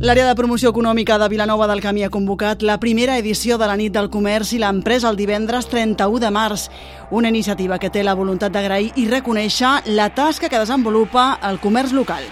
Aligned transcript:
L'àrea 0.00 0.24
de 0.24 0.32
promoció 0.32 0.70
econòmica 0.72 1.18
de 1.20 1.26
Vilanova 1.28 1.66
del 1.68 1.82
Camí 1.84 2.06
ha 2.06 2.08
convocat 2.08 2.62
la 2.64 2.78
primera 2.80 3.18
edició 3.20 3.58
de 3.60 3.66
la 3.68 3.74
nit 3.76 3.92
del 3.92 4.08
comerç 4.08 4.54
i 4.56 4.60
l'empresa 4.62 5.10
el 5.10 5.18
divendres 5.18 5.68
31 5.68 6.22
de 6.22 6.30
març, 6.32 6.70
una 7.10 7.28
iniciativa 7.28 7.76
que 7.78 7.90
té 7.92 8.00
la 8.00 8.14
voluntat 8.16 8.54
d'agrair 8.54 8.94
i 8.96 9.04
reconèixer 9.12 9.92
la 9.92 10.08
tasca 10.16 10.48
que 10.48 10.56
desenvolupa 10.56 11.36
el 11.44 11.60
comerç 11.60 11.92
local. 11.92 12.24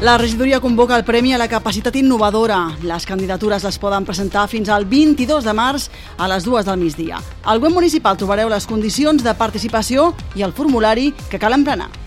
La 0.00 0.16
regidoria 0.16 0.64
convoca 0.64 0.96
el 0.96 1.04
Premi 1.04 1.34
a 1.34 1.38
la 1.38 1.52
Capacitat 1.52 2.00
Innovadora. 2.00 2.62
Les 2.80 3.04
candidatures 3.04 3.68
les 3.68 3.78
poden 3.78 4.08
presentar 4.08 4.48
fins 4.48 4.72
al 4.72 4.88
22 4.88 5.44
de 5.44 5.52
març 5.52 5.90
a 6.16 6.32
les 6.32 6.48
dues 6.48 6.64
del 6.64 6.80
migdia. 6.80 7.20
Al 7.44 7.60
web 7.60 7.76
municipal 7.76 8.16
trobareu 8.16 8.48
les 8.48 8.64
condicions 8.64 9.20
de 9.20 9.36
participació 9.36 10.14
i 10.32 10.48
el 10.48 10.56
formulari 10.56 11.12
que 11.28 11.38
cal 11.38 11.52
emprenar. 11.52 11.99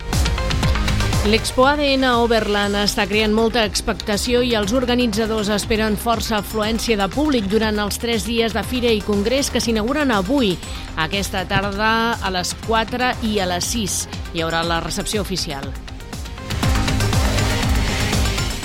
L'Expo 1.24 1.64
ADN 1.64 2.02
Overland 2.20 2.76
està 2.76 3.06
creant 3.08 3.32
molta 3.32 3.62
expectació 3.64 4.42
i 4.44 4.50
els 4.58 4.74
organitzadors 4.76 5.48
esperen 5.54 5.96
força 5.96 6.36
afluència 6.42 6.98
de 7.00 7.06
públic 7.14 7.48
durant 7.48 7.80
els 7.80 7.96
tres 8.02 8.26
dies 8.28 8.52
de 8.52 8.60
fira 8.68 8.92
i 8.92 9.00
congrés 9.00 9.48
que 9.48 9.62
s'inauguren 9.64 10.12
avui. 10.12 10.52
Aquesta 11.00 11.46
tarda 11.48 11.94
a 12.20 12.34
les 12.34 12.52
4 12.68 13.14
i 13.24 13.38
a 13.40 13.48
les 13.54 13.72
6 13.72 13.98
hi 14.34 14.44
haurà 14.44 14.60
la 14.68 14.82
recepció 14.84 15.24
oficial. 15.24 15.72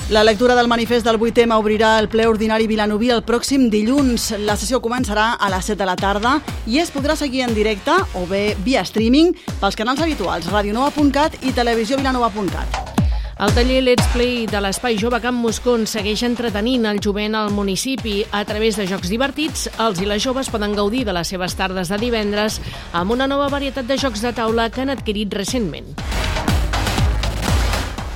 La 0.10 0.24
lectura 0.24 0.56
del 0.56 0.68
manifest 0.68 1.06
del 1.06 1.20
8M 1.20 1.54
obrirà 1.54 1.92
el 2.02 2.08
ple 2.10 2.24
ordinari 2.26 2.66
vilanoví 2.66 3.12
el 3.14 3.22
pròxim 3.22 3.68
dilluns. 3.70 4.32
La 4.42 4.56
sessió 4.58 4.80
començarà 4.82 5.36
a 5.38 5.52
les 5.54 5.70
7 5.70 5.78
de 5.78 5.86
la 5.86 5.94
tarda 6.00 6.32
i 6.66 6.80
es 6.82 6.90
podrà 6.90 7.14
seguir 7.14 7.44
en 7.46 7.54
directe 7.54 7.94
o 8.18 8.26
bé 8.26 8.58
via 8.66 8.82
streaming 8.82 9.36
pels 9.62 9.78
canals 9.78 10.02
habituals 10.02 10.50
radionova.cat 10.50 11.38
i 11.46 11.54
televisiovilanova.cat. 11.54 12.98
El 13.38 13.54
taller 13.54 13.84
Let's 13.86 14.10
Play 14.16 14.48
de 14.50 14.66
l'Espai 14.66 14.98
Jove 14.98 15.22
Camp 15.22 15.38
Moscon 15.46 15.86
segueix 15.86 16.26
entretenint 16.26 16.90
el 16.90 16.98
jovent 17.06 17.38
al 17.38 17.54
municipi. 17.54 18.24
A 18.34 18.42
través 18.50 18.82
de 18.82 18.90
jocs 18.90 19.14
divertits, 19.14 19.70
els 19.78 20.02
i 20.02 20.10
les 20.10 20.26
joves 20.26 20.50
poden 20.50 20.74
gaudir 20.74 21.06
de 21.06 21.14
les 21.14 21.30
seves 21.30 21.54
tardes 21.54 21.94
de 21.94 22.02
divendres 22.02 22.58
amb 22.98 23.14
una 23.14 23.30
nova 23.30 23.54
varietat 23.54 23.86
de 23.86 24.02
jocs 24.02 24.26
de 24.26 24.34
taula 24.34 24.72
que 24.74 24.82
han 24.82 24.98
adquirit 24.98 25.38
recentment. 25.38 26.09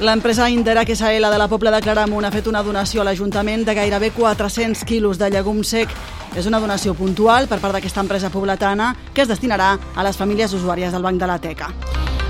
L'empresa 0.04 0.50
Inderac 0.50 0.90
SL 0.92 1.30
de 1.32 1.38
la 1.38 1.48
Pobla 1.48 1.72
de 1.72 1.80
Claramunt 1.80 2.26
ha 2.28 2.32
fet 2.34 2.50
una 2.52 2.59
donació 2.59 3.00
a 3.00 3.06
l'Ajuntament 3.08 3.62
de 3.64 3.72
gairebé 3.78 4.10
400 4.12 4.82
quilos 4.84 5.16
de 5.16 5.30
llegum 5.32 5.62
sec. 5.64 5.94
És 6.36 6.44
una 6.50 6.60
donació 6.60 6.92
puntual 6.92 7.48
per 7.48 7.62
part 7.64 7.78
d'aquesta 7.78 8.04
empresa 8.04 8.28
pobletana 8.34 8.90
que 9.14 9.23
es 9.23 9.32
destinarà 9.32 9.78
a 9.95 10.04
les 10.04 10.20
famílies 10.20 10.52
usuàries 10.60 10.92
del 10.92 11.08
Banc 11.08 11.22
de 11.22 11.30
la 11.30 11.38
Teca. 11.40 11.70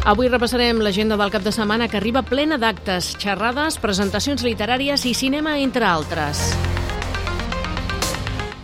Avui 0.06 0.30
repassarem 0.30 0.84
l'agenda 0.86 1.18
del 1.18 1.34
cap 1.34 1.42
de 1.42 1.56
setmana 1.56 1.88
que 1.90 1.98
arriba 1.98 2.22
plena 2.22 2.60
d'actes, 2.62 3.16
xerrades, 3.18 3.80
presentacions 3.82 4.46
literàries 4.46 5.08
i 5.10 5.16
cinema, 5.18 5.58
entre 5.58 5.90
altres. 5.90 6.46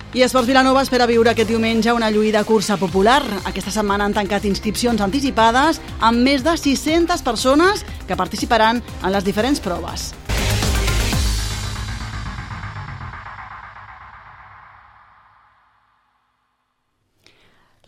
I 0.10 0.24
Esports 0.26 0.48
Vilanova 0.50 0.82
espera 0.82 1.06
viure 1.06 1.30
aquest 1.30 1.52
diumenge 1.52 1.94
una 1.94 2.08
lluïda 2.10 2.42
cursa 2.42 2.80
popular. 2.82 3.22
Aquesta 3.46 3.70
setmana 3.70 4.08
han 4.08 4.14
tancat 4.14 4.46
inscripcions 4.50 5.02
anticipades 5.06 5.78
amb 6.00 6.26
més 6.26 6.42
de 6.42 6.56
600 6.58 7.22
persones 7.22 7.86
que 8.10 8.18
participaran 8.18 8.82
en 8.82 9.14
les 9.14 9.24
diferents 9.24 9.62
proves. 9.62 10.10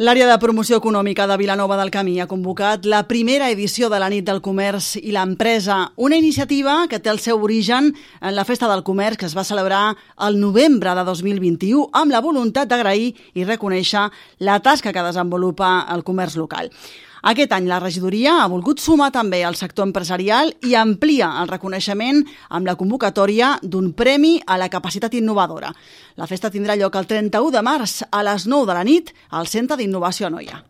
L'àrea 0.01 0.25
de 0.25 0.37
promoció 0.41 0.79
econòmica 0.79 1.27
de 1.29 1.35
Vilanova 1.37 1.75
del 1.77 1.91
Camí 1.93 2.15
ha 2.23 2.25
convocat 2.25 2.87
la 2.89 3.03
primera 3.09 3.51
edició 3.53 3.85
de 3.91 3.99
la 4.01 4.07
nit 4.09 4.25
del 4.25 4.39
comerç 4.41 4.95
i 4.97 5.11
l'empresa, 5.13 5.91
una 5.93 6.17
iniciativa 6.17 6.87
que 6.89 6.97
té 6.97 7.11
el 7.11 7.21
seu 7.21 7.43
origen 7.45 7.91
en 7.93 8.33
la 8.33 8.45
Festa 8.49 8.71
del 8.71 8.81
Comerç 8.87 9.19
que 9.21 9.29
es 9.29 9.37
va 9.37 9.45
celebrar 9.45 9.83
el 10.25 10.39
novembre 10.41 10.95
de 10.97 11.05
2021 11.05 11.91
amb 11.93 12.17
la 12.17 12.23
voluntat 12.25 12.71
d'agrair 12.71 13.13
i 13.35 13.45
reconèixer 13.45 14.07
la 14.39 14.57
tasca 14.65 14.89
que 14.89 15.05
desenvolupa 15.05 15.85
el 15.93 16.01
comerç 16.01 16.39
local. 16.41 16.73
Aquest 17.21 17.51
any 17.53 17.67
la 17.69 17.77
regidoria 17.79 18.39
ha 18.41 18.47
volgut 18.49 18.79
sumar 18.81 19.11
també 19.13 19.43
al 19.45 19.57
sector 19.59 19.85
empresarial 19.85 20.55
i 20.65 20.73
amplia 20.73 21.27
el 21.43 21.51
reconeixement 21.51 22.23
amb 22.49 22.65
la 22.65 22.75
convocatòria 22.79 23.51
d'un 23.61 23.91
premi 23.93 24.39
a 24.47 24.57
la 24.57 24.71
capacitat 24.73 25.13
innovadora. 25.13 25.69
La 26.17 26.25
festa 26.25 26.49
tindrà 26.49 26.75
lloc 26.79 26.97
el 26.97 27.05
31 27.05 27.53
de 27.53 27.61
març 27.61 28.01
a 28.09 28.25
les 28.25 28.49
9 28.49 28.65
de 28.65 28.77
la 28.79 28.83
nit 28.83 29.13
al 29.29 29.45
Centre 29.45 29.77
d'Innovació 29.77 30.33
Noia. 30.33 30.63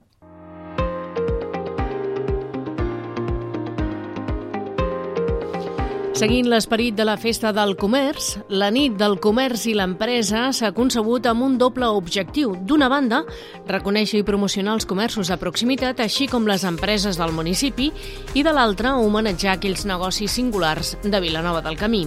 Seguint 6.12 6.50
l'esperit 6.52 6.92
de 6.92 7.06
la 7.08 7.14
Festa 7.16 7.54
del 7.56 7.72
Comerç, 7.80 8.34
la 8.52 8.68
nit 8.70 8.98
del 9.00 9.14
comerç 9.24 9.64
i 9.72 9.74
l'empresa 9.78 10.50
s'ha 10.52 10.74
concebut 10.76 11.24
amb 11.30 11.46
un 11.46 11.54
doble 11.58 11.88
objectiu. 11.88 12.52
D'una 12.68 12.90
banda, 12.92 13.22
reconèixer 13.70 14.20
i 14.20 14.26
promocionar 14.28 14.74
els 14.76 14.86
comerços 14.86 15.32
de 15.32 15.38
proximitat, 15.40 16.02
així 16.04 16.28
com 16.28 16.50
les 16.50 16.66
empreses 16.68 17.16
del 17.18 17.32
municipi, 17.32 17.88
i 18.36 18.44
de 18.44 18.52
l'altra, 18.52 18.98
homenatjar 19.00 19.54
aquells 19.56 19.86
negocis 19.88 20.36
singulars 20.36 20.98
de 21.02 21.24
Vilanova 21.24 21.64
del 21.64 21.80
Camí. 21.80 22.04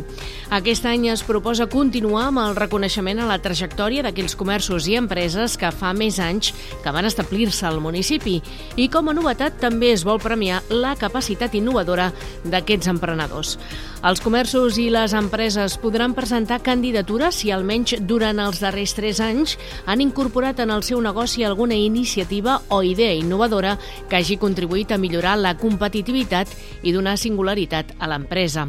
Aquest 0.53 0.85
any 0.85 1.09
es 1.09 1.25
proposa 1.25 1.67
continuar 1.73 2.27
amb 2.29 2.45
el 2.45 2.61
reconeixement 2.61 3.25
a 3.25 3.31
la 3.33 3.41
trajectòria 3.41 4.05
d'aquells 4.05 4.37
comerços 4.37 4.85
i 4.85 4.99
empreses 5.01 5.57
que 5.57 5.73
fa 5.73 5.95
més 5.97 6.21
anys 6.21 6.53
que 6.85 6.93
van 6.93 7.09
establir-se 7.09 7.65
al 7.67 7.81
municipi 7.81 8.37
i 8.77 8.91
com 8.93 9.09
a 9.09 9.17
novetat 9.17 9.57
també 9.65 9.95
es 9.97 10.05
vol 10.05 10.21
premiar 10.21 10.61
la 10.69 10.93
capacitat 11.01 11.57
innovadora 11.57 12.13
d'aquests 12.45 12.93
emprenedors. 12.93 13.57
Els 14.05 14.21
comerços 14.21 14.77
i 14.77 14.91
les 14.93 15.15
empreses 15.17 15.79
podran 15.81 16.13
presentar 16.13 16.59
candidatures 16.61 17.39
si 17.41 17.49
almenys 17.55 17.95
durant 18.05 18.37
els 18.43 18.59
darrers 18.61 18.93
tres 18.93 19.17
anys 19.25 19.55
han 19.89 20.03
incorporat 20.05 20.61
en 20.61 20.75
el 20.75 20.85
seu 20.85 21.01
negoci 21.01 21.41
alguna 21.41 21.79
iniciativa 21.81 22.59
o 22.69 22.83
idea 22.85 23.15
innovadora 23.17 23.79
que 24.11 24.21
hagi 24.21 24.37
contribuït 24.37 24.93
a 24.93 25.01
millorar 25.01 25.39
la 25.41 25.55
competitivitat 25.57 26.53
i 26.83 26.93
donar 26.93 27.17
singularitat 27.17 27.97
a 27.97 28.13
l'empresa. 28.13 28.67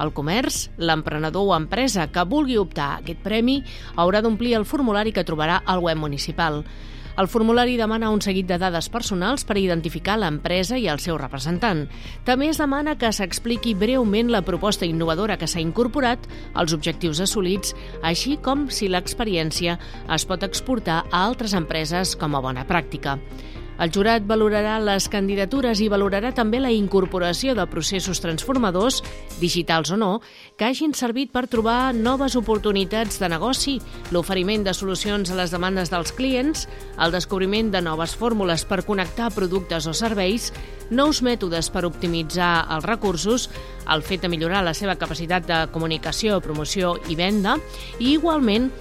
El 0.00 0.14
comerç, 0.16 0.70
l'emprenedor 0.80 1.50
o 1.50 1.56
empresa 1.58 2.08
que 2.08 2.24
vulgui 2.24 2.56
optar 2.56 2.88
a 2.94 3.00
aquest 3.02 3.20
premi 3.20 3.60
haurà 3.94 4.24
d'omplir 4.24 4.56
el 4.56 4.64
formulari 4.64 5.12
que 5.12 5.26
trobarà 5.28 5.60
al 5.66 5.84
web 5.84 6.00
municipal. 6.00 6.62
El 7.18 7.26
formulari 7.26 7.74
demana 7.74 8.12
un 8.14 8.20
seguit 8.22 8.46
de 8.46 8.60
dades 8.62 8.86
personals 8.94 9.42
per 9.42 9.56
identificar 9.58 10.14
l'empresa 10.20 10.76
i 10.78 10.86
el 10.86 11.00
seu 11.02 11.16
representant. 11.18 11.80
També 12.28 12.46
es 12.52 12.60
demana 12.62 12.94
que 13.00 13.10
s'expliqui 13.10 13.74
breument 13.74 14.30
la 14.30 14.44
proposta 14.46 14.86
innovadora 14.86 15.34
que 15.40 15.48
s'ha 15.50 15.58
incorporat, 15.58 16.30
els 16.54 16.76
objectius 16.76 17.18
assolits, 17.26 17.74
així 18.06 18.36
com 18.38 18.68
si 18.70 18.86
l'experiència 18.86 19.80
es 20.14 20.28
pot 20.30 20.46
exportar 20.46 21.02
a 21.10 21.24
altres 21.26 21.58
empreses 21.58 22.14
com 22.14 22.38
a 22.38 22.44
bona 22.44 22.62
pràctica. 22.68 23.18
El 23.78 23.92
jurat 23.94 24.24
valorarà 24.26 24.80
les 24.82 25.06
candidatures 25.06 25.78
i 25.78 25.86
valorarà 25.90 26.32
també 26.34 26.58
la 26.58 26.72
incorporació 26.74 27.54
de 27.54 27.66
processos 27.70 28.18
transformadors, 28.18 29.04
digitals 29.38 29.92
o 29.94 29.98
no, 30.00 30.10
que 30.58 30.66
hagin 30.66 30.96
servit 30.98 31.30
per 31.30 31.46
trobar 31.46 31.94
noves 31.94 32.34
oportunitats 32.34 33.20
de 33.22 33.28
negoci, 33.30 33.76
l'oferiment 34.10 34.66
de 34.66 34.74
solucions 34.74 35.30
a 35.30 35.38
les 35.38 35.54
demandes 35.54 35.94
dels 35.94 36.10
clients, 36.10 36.66
el 36.98 37.14
descobriment 37.14 37.70
de 37.70 37.84
noves 37.86 38.16
fórmules 38.18 38.66
per 38.66 38.82
connectar 38.82 39.30
productes 39.36 39.86
o 39.86 39.94
serveis, 39.94 40.50
nous 40.90 41.22
mètodes 41.22 41.70
per 41.70 41.84
optimitzar 41.86 42.66
els 42.74 42.86
recursos, 42.88 43.46
el 43.86 44.02
fet 44.02 44.26
de 44.26 44.32
millorar 44.32 44.64
la 44.66 44.74
seva 44.74 44.98
capacitat 44.98 45.46
de 45.46 45.62
comunicació, 45.70 46.42
promoció 46.42 46.96
i 47.08 47.14
venda, 47.14 47.58
i 48.00 48.16
igualment 48.16 48.72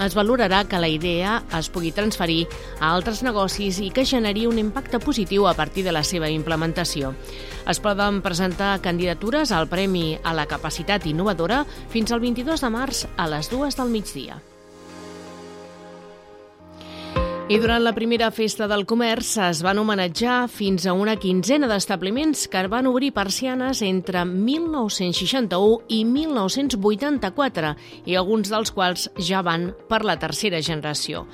es 0.00 0.14
valorarà 0.14 0.64
que 0.68 0.80
la 0.80 0.88
idea 0.88 1.42
es 1.58 1.68
pugui 1.70 1.92
transferir 1.92 2.46
a 2.80 2.92
altres 2.94 3.22
negocis 3.26 3.80
i 3.82 3.90
que 3.94 4.06
generi 4.08 4.46
un 4.46 4.58
impacte 4.58 5.00
positiu 5.02 5.48
a 5.48 5.54
partir 5.54 5.84
de 5.84 5.92
la 5.92 6.04
seva 6.04 6.30
implementació. 6.30 7.14
Es 7.68 7.80
poden 7.80 8.22
presentar 8.22 8.80
candidatures 8.84 9.52
al 9.52 9.68
Premi 9.68 10.18
a 10.22 10.34
la 10.34 10.46
Capacitat 10.46 11.06
Innovadora 11.06 11.64
fins 11.92 12.12
al 12.12 12.20
22 12.20 12.60
de 12.60 12.74
març 12.74 13.06
a 13.16 13.28
les 13.28 13.50
dues 13.50 13.76
del 13.80 13.92
migdia. 13.94 14.40
I 17.44 17.58
durant 17.60 17.82
la 17.84 17.92
primera 17.92 18.30
festa 18.32 18.64
del 18.64 18.86
comerç 18.88 19.34
es 19.44 19.58
van 19.60 19.76
homenatjar 19.76 20.46
fins 20.48 20.86
a 20.88 20.94
una 20.96 21.18
quinzena 21.20 21.68
d'establiments 21.68 22.46
que 22.48 22.62
van 22.72 22.88
obrir 22.88 23.10
persianes 23.12 23.82
entre 23.84 24.22
1961 24.24 25.82
i 25.92 26.00
1984 26.08 27.74
i 28.08 28.16
alguns 28.16 28.48
dels 28.48 28.72
quals 28.72 29.10
ja 29.20 29.44
van 29.44 29.74
per 29.90 30.00
la 30.08 30.16
tercera 30.16 30.62
generació. 30.64 31.26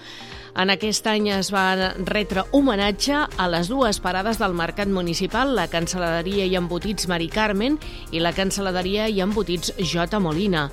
En 0.59 0.75
aquest 0.75 1.07
any 1.07 1.31
es 1.31 1.55
va 1.55 1.95
retre 2.11 2.43
homenatge 2.51 3.15
a 3.31 3.51
les 3.55 3.71
dues 3.71 4.03
parades 4.03 4.43
del 4.43 4.59
Mercat 4.59 4.91
Municipal, 4.91 5.55
la 5.55 5.71
Canceladeria 5.71 6.43
i 6.51 6.59
Embotits 6.59 7.07
Mari 7.07 7.31
Carmen 7.31 7.79
i 8.11 8.19
la 8.19 8.35
Canceladeria 8.35 9.07
i 9.07 9.23
Embotits 9.23 9.77
J. 9.79 10.19
Molina. 10.19 10.73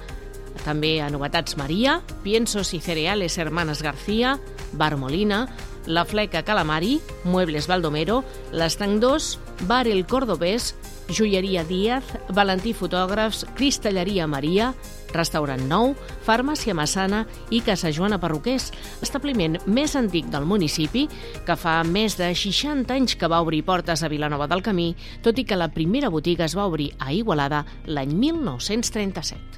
També 0.66 0.98
a 1.02 1.10
Novetats 1.14 1.58
Maria, 1.58 2.02
Piensos 2.24 2.74
i 2.74 2.82
Cereales 2.82 3.38
Hermanas 3.38 3.82
García, 3.82 4.38
Bar 4.74 4.98
Molina, 4.98 5.48
La 5.86 6.04
Fleca 6.06 6.44
Calamari, 6.44 7.00
Muebles 7.24 7.68
Baldomero, 7.68 8.24
l'Estanc 8.52 9.00
2, 9.02 9.40
Bar 9.68 9.88
El 9.88 10.06
Cordobés, 10.06 10.76
Joieria 11.10 11.64
Díaz, 11.64 12.04
Valentí 12.36 12.74
Fotògrafs, 12.74 13.46
Cristalleria 13.56 14.28
Maria, 14.28 14.74
Restaurant 15.14 15.64
Nou, 15.70 15.94
Farmàcia 16.26 16.76
Massana 16.76 17.24
i 17.50 17.62
Casa 17.66 17.92
Joana 17.96 18.20
Perruquers, 18.20 18.72
establiment 19.02 19.58
més 19.66 19.96
antic 19.96 20.28
del 20.34 20.48
municipi 20.50 21.08
que 21.48 21.56
fa 21.56 21.80
més 21.88 22.18
de 22.20 22.34
60 22.36 22.94
anys 22.94 23.16
que 23.16 23.30
va 23.32 23.42
obrir 23.42 23.64
portes 23.68 24.04
a 24.04 24.12
Vilanova 24.12 24.50
del 24.52 24.66
Camí, 24.66 24.92
tot 25.24 25.40
i 25.40 25.48
que 25.48 25.60
la 25.60 25.72
primera 25.72 26.12
botiga 26.12 26.46
es 26.46 26.58
va 26.58 26.68
obrir 26.68 26.92
a 27.00 27.14
Igualada 27.16 27.64
l'any 27.88 28.14
1937. 28.28 29.57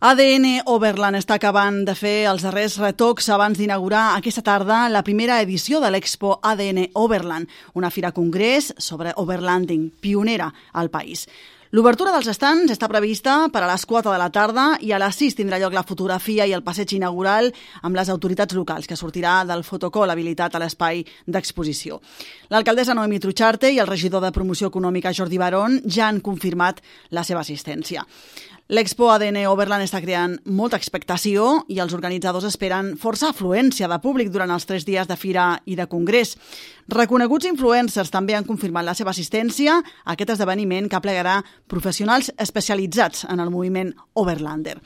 ADN 0.00 0.62
Overland 0.64 1.18
està 1.18 1.36
acabant 1.36 1.82
de 1.84 1.92
fer 1.92 2.22
els 2.30 2.40
darrers 2.40 2.78
retocs 2.80 3.26
abans 3.34 3.58
d'inaugurar 3.60 4.14
aquesta 4.14 4.40
tarda 4.40 4.86
la 4.88 5.02
primera 5.04 5.42
edició 5.44 5.76
de 5.82 5.90
l'Expo 5.92 6.38
ADN 6.40 6.86
Overland, 6.96 7.50
una 7.76 7.90
fira 7.92 8.08
congrés 8.16 8.72
sobre 8.78 9.12
overlanding, 9.20 9.90
pionera 10.00 10.48
al 10.72 10.88
país. 10.88 11.26
L'obertura 11.70 12.10
dels 12.10 12.26
estants 12.32 12.72
està 12.72 12.88
prevista 12.90 13.34
per 13.52 13.60
a 13.62 13.68
les 13.68 13.84
4 13.86 14.10
de 14.10 14.18
la 14.18 14.30
tarda 14.32 14.64
i 14.82 14.88
a 14.90 14.98
les 14.98 15.20
6 15.20 15.36
tindrà 15.38 15.60
lloc 15.60 15.76
la 15.76 15.84
fotografia 15.86 16.48
i 16.48 16.54
el 16.56 16.64
passeig 16.66 16.96
inaugural 16.96 17.52
amb 17.84 17.94
les 17.94 18.08
autoritats 18.08 18.56
locals, 18.56 18.88
que 18.88 18.98
sortirà 18.98 19.44
del 19.46 19.62
fotocol 19.68 20.10
habilitat 20.10 20.56
a 20.56 20.62
l'espai 20.64 21.04
d'exposició. 21.28 22.00
L'alcaldessa 22.48 22.96
Noemi 22.96 23.20
Trucharte 23.20 23.70
i 23.70 23.78
el 23.78 23.86
regidor 23.86 24.24
de 24.24 24.32
Promoció 24.32 24.72
Econòmica 24.72 25.12
Jordi 25.12 25.38
Barón 25.38 25.78
ja 25.86 26.08
han 26.08 26.18
confirmat 26.24 26.80
la 27.12 27.22
seva 27.22 27.44
assistència. 27.44 28.02
L'Expo 28.70 29.08
ADN 29.10 29.48
Overland 29.50 29.82
està 29.82 29.98
creant 29.98 30.36
molta 30.46 30.78
expectació 30.78 31.64
i 31.74 31.80
els 31.82 31.90
organitzadors 31.96 32.44
esperen 32.46 32.92
força 33.02 33.32
afluència 33.32 33.88
de 33.90 33.96
públic 33.98 34.28
durant 34.30 34.52
els 34.54 34.68
tres 34.68 34.86
dies 34.86 35.08
de 35.10 35.16
fira 35.18 35.46
i 35.66 35.74
de 35.74 35.88
congrés. 35.90 36.36
Reconeguts 36.94 37.48
influencers 37.50 38.14
també 38.14 38.36
han 38.38 38.46
confirmat 38.46 38.86
la 38.86 38.94
seva 38.94 39.10
assistència 39.10 39.74
a 39.80 40.14
aquest 40.14 40.36
esdeveniment 40.36 40.86
que 40.86 41.02
plegarà 41.02 41.40
professionals 41.66 42.30
especialitzats 42.38 43.26
en 43.26 43.42
el 43.42 43.50
moviment 43.50 43.90
Overlander. 44.14 44.76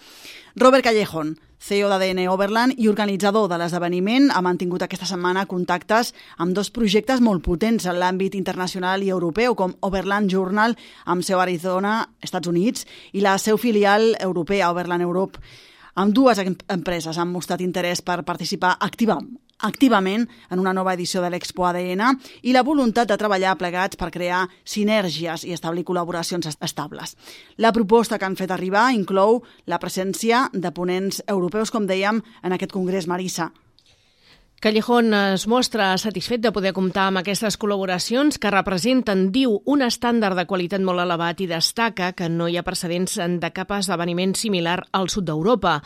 Robert 0.56 0.88
Callejón, 0.88 1.36
CEO 1.64 1.88
d'ADN 1.88 2.26
Overland 2.28 2.76
i 2.76 2.90
organitzador 2.90 3.46
de 3.48 3.56
l'esdeveniment, 3.56 4.26
ha 4.28 4.42
mantingut 4.44 4.82
aquesta 4.84 5.06
setmana 5.08 5.46
contactes 5.48 6.10
amb 6.36 6.52
dos 6.52 6.68
projectes 6.68 7.22
molt 7.24 7.40
potents 7.46 7.86
en 7.88 7.96
l'àmbit 8.02 8.36
internacional 8.36 9.00
i 9.00 9.08
europeu, 9.14 9.56
com 9.56 9.72
Overland 9.80 10.28
Journal, 10.28 10.76
amb 11.08 11.24
seu 11.24 11.40
a 11.40 11.46
Arizona, 11.46 11.94
Estats 12.20 12.52
Units, 12.52 12.84
i 13.16 13.24
la 13.24 13.38
seu 13.40 13.56
filial 13.56 14.10
europea, 14.20 14.68
Overland 14.74 15.08
Europe. 15.08 15.40
Amb 15.94 16.12
dues 16.12 16.42
empreses 16.44 17.16
han 17.16 17.32
mostrat 17.32 17.64
interès 17.64 18.04
per 18.04 18.20
participar 18.28 18.76
activament 18.84 19.32
activament 19.62 20.26
en 20.50 20.58
una 20.58 20.72
nova 20.72 20.94
edició 20.94 21.22
de 21.22 21.30
l'Expo 21.30 21.66
ADN 21.68 22.02
i 22.42 22.52
la 22.52 22.64
voluntat 22.66 23.08
de 23.08 23.18
treballar 23.20 23.56
plegats 23.58 23.96
per 23.96 24.10
crear 24.14 24.44
sinergies 24.64 25.44
i 25.44 25.54
establir 25.54 25.86
col·laboracions 25.88 26.50
estables. 26.60 27.16
La 27.56 27.72
proposta 27.72 28.18
que 28.18 28.26
han 28.26 28.36
fet 28.36 28.50
arribar 28.50 28.90
inclou 28.92 29.42
la 29.66 29.80
presència 29.80 30.48
de 30.52 30.72
ponents 30.72 31.22
europeus, 31.26 31.70
com 31.70 31.86
dèiem, 31.86 32.22
en 32.42 32.52
aquest 32.52 32.72
congrés 32.72 33.06
Marissa. 33.06 33.52
Callejón 34.64 35.12
es 35.12 35.46
mostra 35.46 35.90
satisfet 35.98 36.40
de 36.40 36.50
poder 36.50 36.70
comptar 36.72 37.10
amb 37.10 37.20
aquestes 37.20 37.58
col·laboracions 37.60 38.38
que 38.40 38.52
representen, 38.54 39.26
diu, 39.34 39.58
un 39.68 39.84
estàndard 39.84 40.40
de 40.40 40.46
qualitat 40.48 40.80
molt 40.80 41.04
elevat 41.04 41.44
i 41.44 41.50
destaca 41.50 42.14
que 42.16 42.30
no 42.32 42.48
hi 42.48 42.56
ha 42.56 42.64
precedents 42.64 43.20
de 43.44 43.50
cap 43.52 43.76
esdeveniment 43.76 44.32
similar 44.40 44.78
al 44.96 45.12
sud 45.12 45.28
d'Europa. 45.28 45.82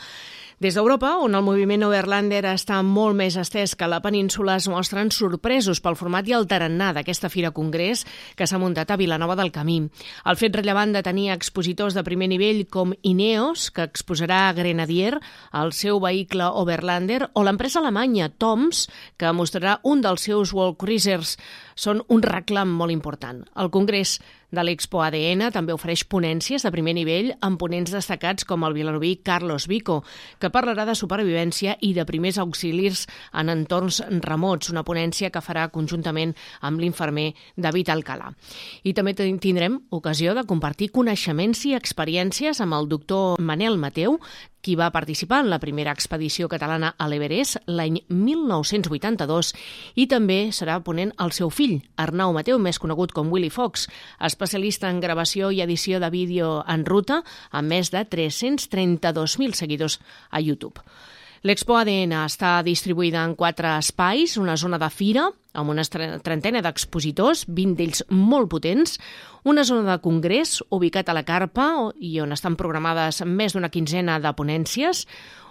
Des 0.59 0.75
d'Europa, 0.75 1.13
on 1.23 1.37
el 1.37 1.43
moviment 1.47 1.85
Overlander 1.87 2.41
està 2.49 2.81
molt 2.83 3.15
més 3.15 3.37
estès 3.39 3.77
que 3.79 3.87
la 3.87 4.01
península, 4.03 4.57
es 4.59 4.65
mostren 4.67 5.07
sorpresos 5.15 5.79
pel 5.79 5.95
format 5.95 6.27
i 6.27 6.33
el 6.35 6.49
tarannà 6.51 6.89
d'aquesta 6.91 7.29
Fira 7.31 7.53
Congrés 7.55 8.01
que 8.35 8.43
s'ha 8.43 8.59
muntat 8.59 8.91
a 8.91 8.97
Vilanova 8.99 9.37
del 9.39 9.53
Camí. 9.55 9.77
El 10.27 10.35
fet 10.35 10.57
rellevant 10.59 10.91
de 10.91 11.03
tenir 11.05 11.29
expositors 11.31 11.95
de 11.95 12.03
primer 12.03 12.27
nivell 12.27 12.65
com 12.67 12.91
Ineos, 13.07 13.69
que 13.71 13.87
exposarà 13.87 14.49
a 14.49 14.57
Grenadier, 14.57 15.21
el 15.55 15.71
seu 15.71 16.03
vehicle 16.03 16.51
Overlander, 16.51 17.29
o 17.39 17.45
l'empresa 17.47 17.79
alemanya 17.79 18.27
Toms, 18.69 18.85
que 19.17 19.31
mostrarà 19.33 19.79
un 19.83 20.03
dels 20.05 20.27
seus 20.27 20.53
World 20.53 20.77
Cruisers, 20.77 21.37
són 21.75 22.03
un 22.13 22.21
reclam 22.21 22.69
molt 22.69 22.93
important. 22.93 23.41
El 23.57 23.71
Congrés 23.73 24.19
de 24.51 24.63
l'Expo 24.63 25.01
ADN 25.05 25.49
també 25.53 25.73
ofereix 25.75 26.03
ponències 26.09 26.65
de 26.65 26.71
primer 26.73 26.95
nivell 26.97 27.31
amb 27.45 27.59
ponents 27.61 27.93
destacats 27.93 28.47
com 28.49 28.65
el 28.65 28.75
vilanoví 28.77 29.15
Carlos 29.25 29.67
Vico, 29.69 30.01
que 30.39 30.51
parlarà 30.53 30.85
de 30.89 30.97
supervivència 30.97 31.77
i 31.85 31.93
de 31.93 32.05
primers 32.09 32.39
auxilis 32.41 33.05
en 33.33 33.53
entorns 33.53 34.01
remots, 34.25 34.71
una 34.73 34.85
ponència 34.87 35.29
que 35.29 35.43
farà 35.45 35.67
conjuntament 35.73 36.35
amb 36.61 36.81
l'infermer 36.81 37.31
David 37.55 37.93
Alcalà. 37.93 38.31
I 38.83 38.93
també 38.97 39.15
tindrem 39.15 39.79
ocasió 39.91 40.35
de 40.37 40.45
compartir 40.49 40.91
coneixements 40.95 41.65
i 41.69 41.75
experiències 41.77 42.61
amb 42.63 42.77
el 42.79 42.89
doctor 42.89 43.39
Manel 43.39 43.77
Mateu, 43.77 44.17
qui 44.61 44.75
va 44.75 44.91
participar 44.91 45.39
en 45.43 45.49
la 45.49 45.59
primera 45.59 45.91
expedició 45.95 46.49
catalana 46.51 46.93
a 46.97 47.07
l'Everest 47.07 47.61
l'any 47.67 48.01
1982 48.09 49.53
i 49.95 50.07
també 50.11 50.39
serà 50.55 50.79
ponent 50.83 51.13
el 51.23 51.31
seu 51.35 51.51
fill, 51.53 51.79
Arnau 51.95 52.33
Mateu, 52.35 52.59
més 52.59 52.79
conegut 52.79 53.13
com 53.15 53.31
Willy 53.31 53.49
Fox, 53.53 53.87
especialista 54.39 54.87
en 54.87 55.01
gravació 55.03 55.51
i 55.51 55.59
edició 55.59 55.99
de 55.99 56.07
vídeo 56.09 56.63
en 56.63 56.85
ruta, 56.87 57.23
amb 57.51 57.67
més 57.67 57.91
de 57.91 58.05
332.000 58.07 59.51
seguidors 59.53 59.99
a 60.31 60.39
YouTube. 60.39 60.79
L'Expo 61.43 61.75
ADN 61.79 62.13
està 62.25 62.57
distribuïda 62.63 63.21
en 63.23 63.35
quatre 63.35 63.71
espais, 63.79 64.37
una 64.39 64.57
zona 64.59 64.79
de 64.79 64.89
fira, 64.91 65.29
amb 65.55 65.71
una 65.71 65.83
trentena 65.83 66.61
d'expositors, 66.63 67.45
20 67.47 67.75
d'ells 67.79 68.03
molt 68.11 68.49
potents, 68.51 68.97
una 69.43 69.63
zona 69.63 69.85
de 69.87 70.01
congrés 70.03 70.59
ubicat 70.69 71.09
a 71.09 71.15
la 71.15 71.23
Carpa 71.27 71.69
i 71.99 72.19
on 72.23 72.35
estan 72.35 72.55
programades 72.59 73.23
més 73.25 73.55
d'una 73.55 73.71
quinzena 73.71 74.19
de 74.19 74.35
ponències, 74.35 75.05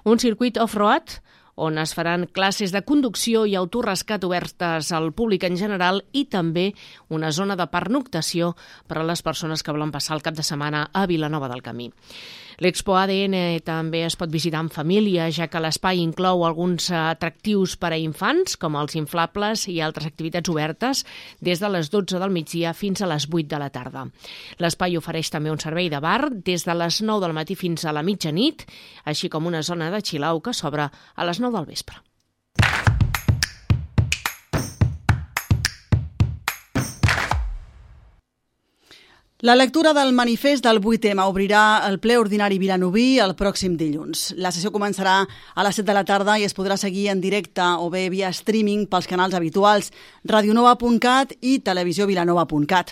un 0.04 0.20
circuit 0.20 0.60
off-road 0.60 1.20
on 1.58 1.78
es 1.82 1.92
faran 1.98 2.28
classes 2.30 2.72
de 2.72 2.84
conducció 2.86 3.44
i 3.44 3.56
autorrescat 3.58 4.24
obertes 4.24 4.92
al 4.94 5.10
públic 5.12 5.44
en 5.48 5.58
general 5.58 6.04
i 6.12 6.24
també 6.30 6.70
una 7.10 7.32
zona 7.34 7.58
de 7.58 7.66
pernoctació 7.66 8.54
per 8.86 9.02
a 9.02 9.06
les 9.08 9.22
persones 9.26 9.62
que 9.62 9.74
volen 9.74 9.92
passar 9.92 10.16
el 10.16 10.22
cap 10.22 10.38
de 10.38 10.46
setmana 10.46 10.88
a 10.92 11.06
Vilanova 11.10 11.50
del 11.50 11.64
Camí. 11.66 11.90
L'Expo 12.58 12.96
ADN 12.98 13.36
també 13.62 14.00
es 14.02 14.16
pot 14.18 14.32
visitar 14.34 14.58
en 14.64 14.68
família, 14.74 15.28
ja 15.30 15.46
que 15.46 15.60
l'espai 15.62 16.00
inclou 16.02 16.40
alguns 16.42 16.88
atractius 16.90 17.76
per 17.78 17.92
a 17.94 17.98
infants, 18.02 18.56
com 18.58 18.74
els 18.80 18.96
inflables 18.98 19.68
i 19.70 19.76
altres 19.78 20.08
activitats 20.10 20.50
obertes, 20.50 21.04
des 21.38 21.62
de 21.62 21.70
les 21.70 21.92
12 21.94 22.18
del 22.18 22.34
migdia 22.34 22.74
fins 22.74 22.98
a 22.98 23.10
les 23.12 23.28
8 23.30 23.46
de 23.54 23.62
la 23.62 23.70
tarda. 23.70 24.08
L'espai 24.58 24.98
ofereix 24.98 25.30
també 25.30 25.54
un 25.54 25.62
servei 25.62 25.86
de 25.86 26.02
bar 26.02 26.32
des 26.34 26.66
de 26.66 26.74
les 26.74 26.98
9 26.98 27.22
del 27.28 27.38
matí 27.38 27.54
fins 27.54 27.86
a 27.86 27.94
la 27.94 28.02
mitjanit, 28.02 28.66
així 29.06 29.30
com 29.30 29.46
una 29.46 29.62
zona 29.62 29.92
de 29.94 30.02
xilau 30.02 30.42
que 30.42 30.50
s'obre 30.50 30.90
a 30.90 31.30
les 31.30 31.38
9 31.38 31.60
del 31.60 31.70
vespre. 31.70 32.07
La 39.40 39.54
lectura 39.54 39.92
del 39.94 40.12
manifest 40.12 40.64
del 40.64 40.80
8M 40.82 41.22
obrirà 41.22 41.84
el 41.86 42.00
ple 42.02 42.16
ordinari 42.18 42.56
vilanoví 42.58 43.20
el 43.22 43.36
pròxim 43.38 43.76
dilluns. 43.78 44.32
La 44.34 44.50
sessió 44.50 44.72
començarà 44.74 45.12
a 45.22 45.62
les 45.62 45.78
7 45.78 45.86
de 45.86 45.94
la 45.94 46.02
tarda 46.02 46.34
i 46.42 46.42
es 46.42 46.56
podrà 46.58 46.74
seguir 46.74 47.04
en 47.12 47.22
directe 47.22 47.62
o 47.78 47.86
bé 47.86 48.08
via 48.10 48.32
streaming 48.34 48.88
pels 48.90 49.06
canals 49.06 49.38
habituals 49.38 49.92
radionova.cat 50.26 51.36
i 51.38 51.60
televisiovilanova.cat. 51.62 52.90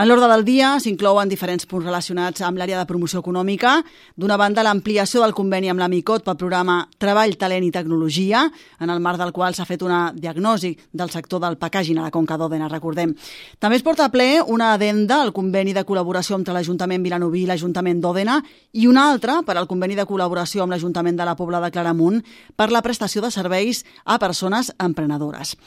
En 0.00 0.08
l'ordre 0.08 0.30
del 0.30 0.46
dia 0.48 0.68
s'inclouen 0.80 1.28
diferents 1.28 1.66
punts 1.68 1.84
relacionats 1.84 2.40
amb 2.46 2.56
l'àrea 2.56 2.78
de 2.78 2.88
promoció 2.88 3.20
econòmica. 3.20 3.74
D'una 4.16 4.38
banda, 4.40 4.62
l'ampliació 4.64 5.20
del 5.20 5.34
conveni 5.36 5.68
amb 5.68 5.82
la 5.82 5.90
MICOT 5.92 6.22
pel 6.24 6.38
programa 6.40 6.76
Treball, 6.96 7.34
Talent 7.36 7.66
i 7.66 7.72
Tecnologia, 7.74 8.46
en 8.80 8.88
el 8.88 9.02
marc 9.04 9.20
del 9.20 9.34
qual 9.36 9.52
s'ha 9.52 9.66
fet 9.68 9.84
una 9.84 9.98
diagnosi 10.16 10.70
del 10.96 11.12
sector 11.12 11.42
del 11.42 11.58
packaging 11.60 12.00
a 12.00 12.06
la 12.06 12.12
Conca 12.14 12.38
d'Òdena, 12.40 12.70
recordem. 12.72 13.12
També 13.58 13.76
es 13.76 13.84
porta 13.84 14.06
a 14.06 14.12
ple 14.14 14.40
una 14.40 14.70
adenda 14.78 15.18
al 15.20 15.34
conveni 15.36 15.76
de 15.76 15.84
col·laboració 15.84 16.38
entre 16.40 16.56
l'Ajuntament 16.56 17.04
Vilanoví 17.04 17.42
i 17.44 17.50
l'Ajuntament 17.52 18.00
d'Òdena 18.00 18.38
i 18.72 18.88
una 18.88 19.04
altra 19.10 19.42
per 19.44 19.58
al 19.60 19.68
conveni 19.68 20.00
de 20.00 20.08
col·laboració 20.08 20.64
amb 20.64 20.72
l'Ajuntament 20.72 21.20
de 21.20 21.28
la 21.28 21.36
Pobla 21.36 21.60
de 21.60 21.68
Claramunt 21.76 22.22
per 22.56 22.70
la 22.72 22.80
prestació 22.80 23.20
de 23.20 23.34
serveis 23.36 23.84
a 24.06 24.16
persones 24.16 24.72
emprenedores. 24.80 25.58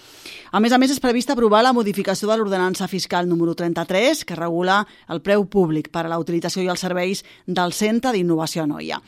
A 0.49 0.57
més 0.57 0.73
a 0.73 0.81
més, 0.81 0.89
és 0.89 1.01
prevista 1.01 1.37
aprovar 1.37 1.61
la 1.61 1.77
modificació 1.77 2.33
de 2.33 2.41
l'ordenança 2.41 2.89
fiscal 2.89 3.29
número 3.29 3.53
33 3.53 4.22
que 4.25 4.39
regula 4.39 4.83
el 5.09 5.21
preu 5.21 5.45
públic 5.45 5.91
per 5.93 6.05
a 6.05 6.11
la 6.11 6.19
utilització 6.21 6.63
i 6.63 6.71
els 6.71 6.83
serveis 6.83 7.23
del 7.45 7.73
Centre 7.73 8.13
d'Innovació 8.13 8.63
a 8.63 8.67
Noia. 8.67 8.99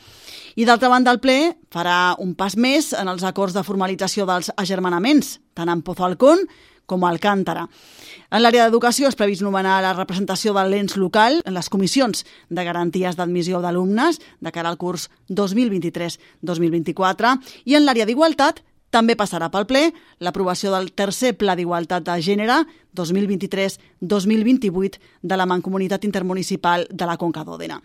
I 0.56 0.64
d'altra 0.64 0.88
banda, 0.88 1.12
el 1.12 1.20
ple 1.20 1.56
farà 1.72 2.14
un 2.22 2.34
pas 2.34 2.56
més 2.56 2.92
en 2.96 3.08
els 3.12 3.24
acords 3.24 3.54
de 3.56 3.64
formalització 3.66 4.26
dels 4.28 4.50
agermanaments, 4.56 5.38
tant 5.54 5.68
en 5.68 5.82
Pozo 5.84 6.06
Alcón 6.06 6.46
com 6.86 7.04
Alcántara. 7.04 7.68
En 8.30 8.42
l'àrea 8.42 8.64
d'educació 8.66 9.08
és 9.10 9.16
previst 9.18 9.42
nomenar 9.44 9.82
la 9.82 9.92
representació 9.94 10.54
de 10.54 10.64
l'ens 10.70 10.96
local 10.96 11.42
en 11.44 11.54
les 11.54 11.68
comissions 11.70 12.24
de 12.48 12.64
garanties 12.66 13.16
d'admissió 13.18 13.60
d'alumnes 13.62 14.20
de 14.40 14.52
cara 14.54 14.68
al 14.70 14.78
curs 14.78 15.10
2023-2024 15.28 17.38
i 17.66 17.74
en 17.78 17.84
l'àrea 17.86 18.06
d'igualtat 18.06 18.62
també 18.90 19.16
passarà 19.18 19.50
pel 19.52 19.66
ple 19.68 19.92
l'aprovació 20.24 20.70
del 20.72 20.92
tercer 20.96 21.36
Pla 21.38 21.54
d'Igualtat 21.56 22.02
de 22.06 22.22
Gènere 22.22 22.64
2023-2028 22.96 24.98
de 25.22 25.36
la 25.36 25.46
Mancomunitat 25.46 26.04
Intermunicipal 26.08 26.86
de 26.90 27.06
la 27.06 27.16
Conca 27.20 27.44
d'Òdena. 27.44 27.80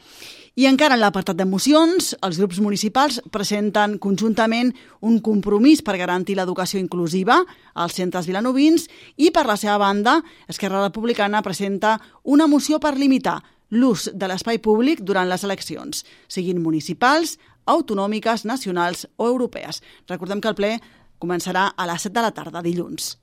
I 0.56 0.66
encara 0.68 0.96
en 0.96 1.02
l'apartat 1.02 1.36
de 1.40 1.46
mocions, 1.48 2.16
els 2.24 2.38
grups 2.40 2.60
municipals 2.64 3.22
presenten 3.32 3.98
conjuntament 4.04 4.74
un 5.00 5.20
compromís 5.24 5.82
per 5.82 5.98
garantir 6.00 6.36
l'educació 6.36 6.80
inclusiva 6.80 7.46
als 7.74 7.94
centres 8.00 8.28
vilanovins 8.28 8.90
i, 9.16 9.32
per 9.32 9.46
la 9.48 9.56
seva 9.56 9.78
banda, 9.80 10.24
Esquerra 10.52 10.84
Republicana 10.84 11.42
presenta 11.42 12.02
una 12.24 12.48
moció 12.48 12.80
per 12.80 12.98
limitar 13.00 13.42
l'ús 13.72 14.10
de 14.14 14.28
l'espai 14.28 14.60
públic 14.60 15.00
durant 15.08 15.30
les 15.32 15.44
eleccions, 15.48 16.04
siguin 16.28 16.62
municipals, 16.62 17.40
autonòmiques, 17.72 18.46
nacionals 18.46 19.08
o 19.18 19.28
europees. 19.28 19.82
Recordem 20.12 20.42
que 20.44 20.52
el 20.52 20.60
ple 20.60 20.76
començarà 21.22 21.72
a 21.78 21.90
les 21.90 22.08
7 22.10 22.18
de 22.18 22.28
la 22.28 22.36
tarda 22.36 22.66
dilluns. 22.66 23.16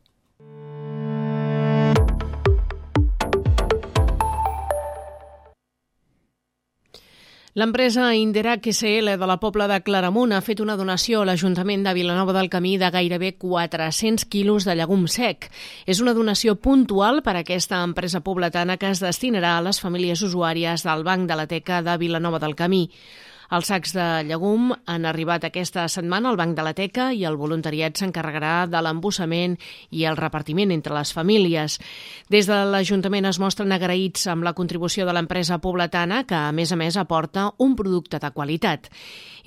L'empresa 7.59 8.12
Inderac 8.14 8.69
SL 8.71 9.17
de 9.19 9.26
la 9.26 9.40
Pobla 9.43 9.67
de 9.67 9.81
Claramunt 9.83 10.31
ha 10.37 10.45
fet 10.47 10.61
una 10.62 10.76
donació 10.78 11.25
a 11.25 11.26
l'Ajuntament 11.26 11.83
de 11.83 11.95
Vilanova 11.97 12.31
del 12.37 12.50
Camí 12.52 12.76
de 12.78 12.87
gairebé 12.95 13.33
400 13.35 14.28
quilos 14.31 14.62
de 14.69 14.76
llegum 14.78 15.09
sec. 15.11 15.49
És 15.83 15.99
una 15.99 16.14
donació 16.14 16.55
puntual 16.55 17.19
per 17.26 17.35
a 17.35 17.43
aquesta 17.43 17.81
empresa 17.83 18.21
pobletana 18.23 18.76
que 18.78 18.93
es 18.93 19.02
destinarà 19.02 19.57
a 19.57 19.64
les 19.67 19.83
famílies 19.83 20.23
usuàries 20.23 20.87
del 20.87 21.02
Banc 21.02 21.26
de 21.26 21.40
la 21.40 21.49
Teca 21.50 21.83
de 21.83 21.97
Vilanova 21.99 22.38
del 22.38 22.55
Camí. 22.55 22.85
Els 23.49 23.71
sacs 23.71 23.95
de 23.97 24.07
llegum 24.28 24.75
han 24.85 25.07
arribat 25.09 25.47
aquesta 25.47 25.87
setmana 25.88 26.28
al 26.28 26.37
Banc 26.37 26.52
de 26.52 26.64
la 26.67 26.75
Teca 26.76 27.07
i 27.17 27.23
el 27.25 27.38
voluntariat 27.40 27.97
s'encarregarà 27.97 28.67
de 28.69 28.83
l'embossament 28.85 29.55
i 29.88 30.05
el 30.05 30.19
repartiment 30.21 30.75
entre 30.75 30.93
les 30.93 31.14
famílies. 31.17 31.78
Des 32.28 32.45
de 32.45 32.59
l'Ajuntament 32.69 33.25
es 33.31 33.40
mostren 33.40 33.73
agraïts 33.73 34.26
amb 34.28 34.45
la 34.45 34.52
contribució 34.52 35.07
de 35.09 35.14
l'empresa 35.17 35.57
pobletana 35.64 36.26
que, 36.28 36.37
a 36.37 36.52
més 36.52 36.75
a 36.75 36.76
més, 36.76 37.00
aporta 37.00 37.47
un 37.57 37.73
producte 37.78 38.21
de 38.21 38.31
qualitat. 38.37 38.90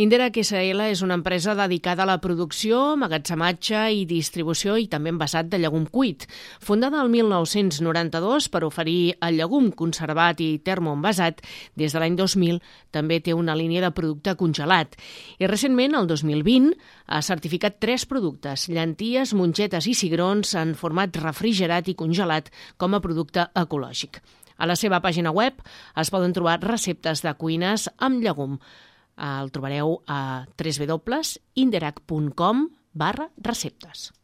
Indera 0.01 0.31
SL 0.33 0.87
és 0.89 1.03
una 1.05 1.13
empresa 1.19 1.53
dedicada 1.53 2.01
a 2.01 2.09
la 2.09 2.17
producció, 2.23 2.95
magatzematge 2.97 3.83
i 3.93 4.07
distribució 4.09 4.79
i 4.81 4.87
també 4.89 5.11
envasat 5.13 5.51
de 5.51 5.59
llegum 5.61 5.85
cuit. 5.85 6.25
Fundada 6.57 7.03
el 7.03 7.11
1992 7.13 8.49
per 8.49 8.63
oferir 8.65 9.13
el 9.21 9.37
llegum 9.37 9.69
conservat 9.69 10.41
i 10.41 10.55
termoenvasat, 10.65 11.45
des 11.77 11.93
de 11.93 12.01
l'any 12.01 12.17
2000 12.17 12.57
també 12.89 13.19
té 13.21 13.35
una 13.37 13.53
línia 13.53 13.83
de 13.83 13.90
producte 13.95 14.35
congelat. 14.39 14.95
I 15.39 15.47
recentment, 15.49 15.95
el 15.97 16.07
2020, 16.09 16.75
ha 17.07 17.21
certificat 17.21 17.79
tres 17.83 18.05
productes, 18.05 18.67
llenties, 18.69 19.33
mongetes 19.37 19.87
i 19.87 19.95
cigrons 19.97 20.55
en 20.59 20.75
format 20.75 21.17
refrigerat 21.23 21.89
i 21.91 21.97
congelat 21.97 22.51
com 22.77 22.93
a 22.93 23.01
producte 23.03 23.47
ecològic. 23.55 24.21
A 24.61 24.69
la 24.69 24.77
seva 24.77 25.01
pàgina 25.01 25.33
web 25.33 25.57
es 25.97 26.13
poden 26.13 26.33
trobar 26.37 26.61
receptes 26.61 27.25
de 27.25 27.33
cuines 27.33 27.89
amb 27.97 28.21
llegum. 28.21 28.59
El 29.17 29.49
trobareu 29.53 30.03
a 30.07 30.45
www.inderac.com 30.57 32.69
barra 32.93 33.29
receptes. 33.41 34.20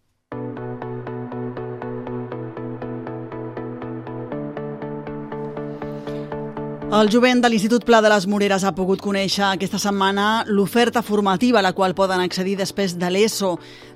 El 6.88 7.10
jovent 7.12 7.42
de 7.44 7.50
l'Institut 7.52 7.84
Pla 7.84 7.98
de 8.00 8.08
les 8.08 8.24
Moreres 8.32 8.64
ha 8.64 8.70
pogut 8.72 9.02
conèixer 9.04 9.44
aquesta 9.44 9.76
setmana 9.76 10.46
l'oferta 10.48 11.02
formativa 11.04 11.60
a 11.60 11.64
la 11.66 11.74
qual 11.76 11.92
poden 11.94 12.22
accedir 12.24 12.54
després 12.56 12.94
de 12.96 13.10
l'ESO. 13.12 13.50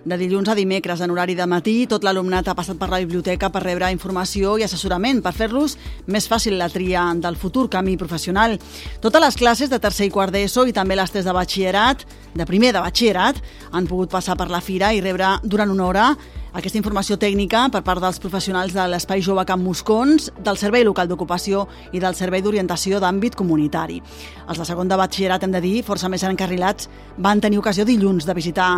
De 0.03 0.17
dilluns 0.19 0.51
a 0.51 0.55
dimecres, 0.59 0.99
en 0.99 1.13
horari 1.13 1.37
de 1.39 1.47
matí, 1.47 1.85
tot 1.87 2.03
l'alumnat 2.03 2.49
ha 2.51 2.55
passat 2.57 2.75
per 2.75 2.89
la 2.91 2.99
biblioteca 2.99 3.47
per 3.47 3.61
rebre 3.63 3.93
informació 3.95 4.57
i 4.59 4.65
assessorament 4.67 5.21
per 5.23 5.31
fer-los 5.37 5.77
més 6.11 6.27
fàcil 6.27 6.57
la 6.59 6.67
tria 6.67 7.05
del 7.15 7.39
futur 7.39 7.69
camí 7.71 7.95
professional. 7.95 8.57
Totes 8.99 9.23
les 9.23 9.39
classes 9.39 9.71
de 9.71 9.79
tercer 9.79 10.09
i 10.09 10.11
quart 10.11 10.35
d'ESO 10.35 10.67
i 10.67 10.75
també 10.75 10.99
les 10.99 11.15
tres 11.15 11.23
de 11.23 11.37
batxillerat, 11.39 12.03
de 12.35 12.49
primer 12.49 12.73
de 12.75 12.83
batxillerat, 12.83 13.39
han 13.71 13.87
pogut 13.87 14.11
passar 14.11 14.35
per 14.35 14.51
la 14.51 14.59
fira 14.59 14.91
i 14.91 14.99
rebre 14.99 15.37
durant 15.47 15.71
una 15.71 15.87
hora 15.87 16.11
aquesta 16.51 16.77
informació 16.79 17.15
tècnica 17.15 17.63
per 17.71 17.81
part 17.85 18.03
dels 18.03 18.19
professionals 18.19 18.73
de 18.75 18.83
l'Espai 18.91 19.23
Jove 19.23 19.45
Camp 19.47 19.61
Moscons, 19.63 20.31
del 20.43 20.59
Servei 20.59 20.83
Local 20.83 21.07
d'Ocupació 21.07 21.63
i 21.95 22.01
del 22.03 22.17
Servei 22.19 22.43
d'Orientació 22.43 22.99
d'Àmbit 22.99 23.37
Comunitari. 23.39 24.01
Els 24.47 24.59
de 24.59 24.67
segon 24.67 24.91
de 24.91 24.99
batxillerat, 24.99 25.45
hem 25.45 25.55
de 25.55 25.63
dir, 25.63 25.77
força 25.87 26.11
més 26.11 26.25
encarrilats, 26.27 26.89
van 27.17 27.39
tenir 27.39 27.61
ocasió 27.61 27.87
dilluns 27.87 28.27
de 28.27 28.35
visitar 28.35 28.73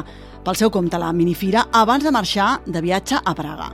pel 0.45 0.59
seu 0.59 0.69
compte 0.69 1.01
la 1.01 1.13
minifira 1.13 1.67
abans 1.71 2.05
de 2.05 2.13
marxar 2.13 2.59
de 2.65 2.81
viatge 2.81 3.17
a 3.17 3.33
Praga. 3.33 3.73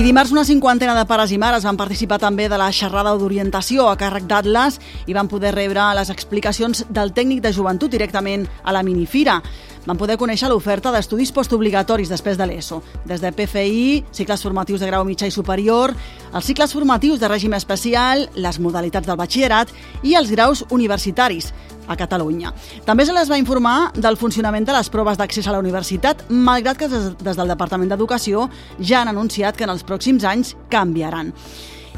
I 0.00 0.02
dimarts 0.02 0.30
una 0.32 0.46
cinquantena 0.48 0.94
de 0.96 1.02
pares 1.04 1.32
i 1.34 1.36
mares 1.36 1.64
van 1.66 1.76
participar 1.76 2.16
també 2.22 2.46
de 2.48 2.56
la 2.56 2.70
xerrada 2.72 3.10
d'orientació 3.18 3.88
a 3.90 3.96
càrrec 4.00 4.24
d'Atlas 4.30 4.78
i 5.10 5.12
van 5.12 5.28
poder 5.28 5.50
rebre 5.52 5.82
les 5.98 6.08
explicacions 6.14 6.86
del 6.88 7.10
tècnic 7.12 7.42
de 7.44 7.52
joventut 7.52 7.90
directament 7.92 8.46
a 8.64 8.72
la 8.72 8.84
minifira 8.86 9.42
van 9.86 9.98
poder 9.98 10.18
conèixer 10.20 10.50
l'oferta 10.50 10.92
d'estudis 10.92 11.32
postobligatoris 11.32 12.10
després 12.12 12.38
de 12.38 12.46
l'ESO, 12.46 12.82
des 13.08 13.22
de 13.22 13.32
PFI, 13.32 14.04
cicles 14.12 14.42
formatius 14.44 14.80
de 14.80 14.90
grau 14.90 15.04
mitjà 15.08 15.28
i 15.28 15.34
superior, 15.34 15.94
els 16.34 16.46
cicles 16.46 16.72
formatius 16.72 17.20
de 17.20 17.30
règim 17.30 17.54
especial, 17.56 18.28
les 18.34 18.60
modalitats 18.60 19.08
del 19.08 19.18
batxillerat 19.20 19.72
i 20.02 20.16
els 20.18 20.30
graus 20.30 20.64
universitaris 20.70 21.52
a 21.90 21.96
Catalunya. 21.98 22.52
També 22.86 23.06
se 23.06 23.16
les 23.16 23.30
va 23.30 23.40
informar 23.40 23.90
del 23.96 24.18
funcionament 24.20 24.68
de 24.68 24.76
les 24.76 24.92
proves 24.92 25.18
d'accés 25.18 25.48
a 25.48 25.56
la 25.56 25.62
universitat, 25.64 26.28
malgrat 26.30 26.78
que 26.78 26.88
des, 26.88 27.10
des 27.18 27.36
del 27.36 27.50
Departament 27.50 27.90
d'Educació 27.90 28.48
ja 28.78 29.02
han 29.02 29.10
anunciat 29.10 29.56
que 29.56 29.66
en 29.66 29.74
els 29.74 29.84
pròxims 29.86 30.24
anys 30.28 30.54
canviaran. 30.70 31.34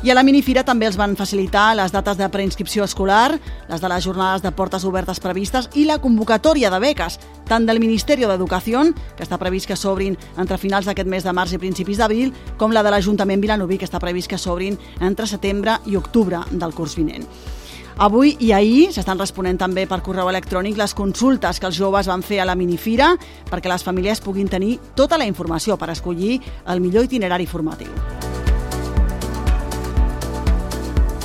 I 0.03 0.11
a 0.11 0.17
la 0.19 0.25
minifira 0.27 0.65
també 0.67 0.89
els 0.89 0.97
van 0.99 1.13
facilitar 1.15 1.77
les 1.79 1.93
dates 1.95 2.17
de 2.19 2.27
preinscripció 2.27 2.83
escolar, 2.83 3.37
les 3.69 3.81
de 3.81 3.89
les 3.89 4.03
jornades 4.03 4.43
de 4.43 4.51
portes 4.51 4.83
obertes 4.83 5.21
previstes 5.23 5.69
i 5.79 5.85
la 5.87 6.01
convocatòria 6.03 6.73
de 6.75 6.81
beques, 6.83 7.21
tant 7.47 7.69
del 7.69 7.79
Ministeri 7.79 8.27
d'Educació, 8.27 8.83
que 9.15 9.23
està 9.23 9.39
previst 9.39 9.71
que 9.71 9.77
s'obrin 9.79 10.17
entre 10.35 10.59
finals 10.59 10.91
d'aquest 10.91 11.07
mes 11.07 11.23
de 11.23 11.31
març 11.31 11.55
i 11.55 11.61
principis 11.63 12.03
d'abril, 12.03 12.35
com 12.59 12.75
la 12.75 12.83
de 12.83 12.91
l'Ajuntament 12.91 13.39
Vilanoví, 13.39 13.79
que 13.79 13.87
està 13.87 14.03
previst 14.03 14.27
que 14.27 14.43
s'obrin 14.43 14.75
entre 14.99 15.31
setembre 15.31 15.79
i 15.87 15.95
octubre 15.95 16.43
del 16.51 16.75
curs 16.75 16.99
vinent. 16.99 17.29
Avui 18.03 18.35
i 18.41 18.51
ahir 18.51 18.91
s'estan 18.91 19.23
responent 19.23 19.61
també 19.61 19.87
per 19.87 20.01
correu 20.03 20.27
electrònic 20.33 20.83
les 20.83 20.97
consultes 20.99 21.61
que 21.61 21.71
els 21.71 21.79
joves 21.79 22.11
van 22.11 22.27
fer 22.27 22.41
a 22.43 22.49
la 22.49 22.59
minifira 22.59 23.13
perquè 23.53 23.71
les 23.71 23.87
famílies 23.87 24.25
puguin 24.25 24.51
tenir 24.51 24.81
tota 24.99 25.21
la 25.21 25.31
informació 25.31 25.79
per 25.79 25.93
escollir 25.95 26.41
el 26.67 26.83
millor 26.83 27.07
itinerari 27.07 27.47
formatiu. 27.47 27.95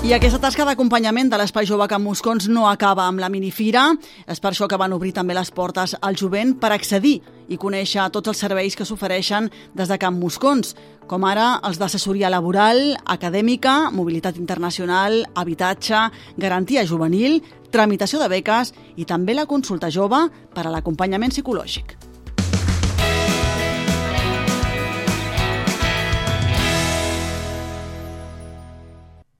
I 0.07 0.13
aquesta 0.15 0.39
tasca 0.39 0.63
d'acompanyament 0.63 1.27
de 1.27 1.35
l'Espai 1.35 1.65
Jove 1.67 1.83
Camp 1.91 2.05
Moscons 2.07 2.45
no 2.47 2.61
acaba 2.69 3.09
amb 3.09 3.19
la 3.19 3.27
minifira. 3.27 3.89
És 4.23 4.39
per 4.39 4.53
això 4.53 4.69
que 4.71 4.79
van 4.79 4.95
obrir 4.95 5.11
també 5.11 5.35
les 5.35 5.51
portes 5.51 5.97
al 5.99 6.15
jovent 6.15 6.53
per 6.61 6.71
accedir 6.71 7.17
i 7.51 7.59
conèixer 7.59 8.05
tots 8.15 8.31
els 8.31 8.39
serveis 8.39 8.79
que 8.79 8.87
s'ofereixen 8.87 9.51
des 9.75 9.91
de 9.91 9.99
Camp 9.99 10.15
Moscons, 10.15 10.77
com 11.11 11.27
ara 11.27 11.57
els 11.67 11.75
d'assessoria 11.75 12.31
laboral, 12.31 12.95
acadèmica, 13.03 13.91
mobilitat 13.91 14.39
internacional, 14.39 15.25
habitatge, 15.35 16.07
garantia 16.37 16.87
juvenil, 16.87 17.41
tramitació 17.67 18.23
de 18.23 18.31
beques 18.31 18.77
i 18.95 19.03
també 19.03 19.35
la 19.35 19.45
consulta 19.45 19.91
jove 19.91 20.29
per 20.55 20.69
a 20.69 20.71
l'acompanyament 20.71 21.35
psicològic. 21.35 22.06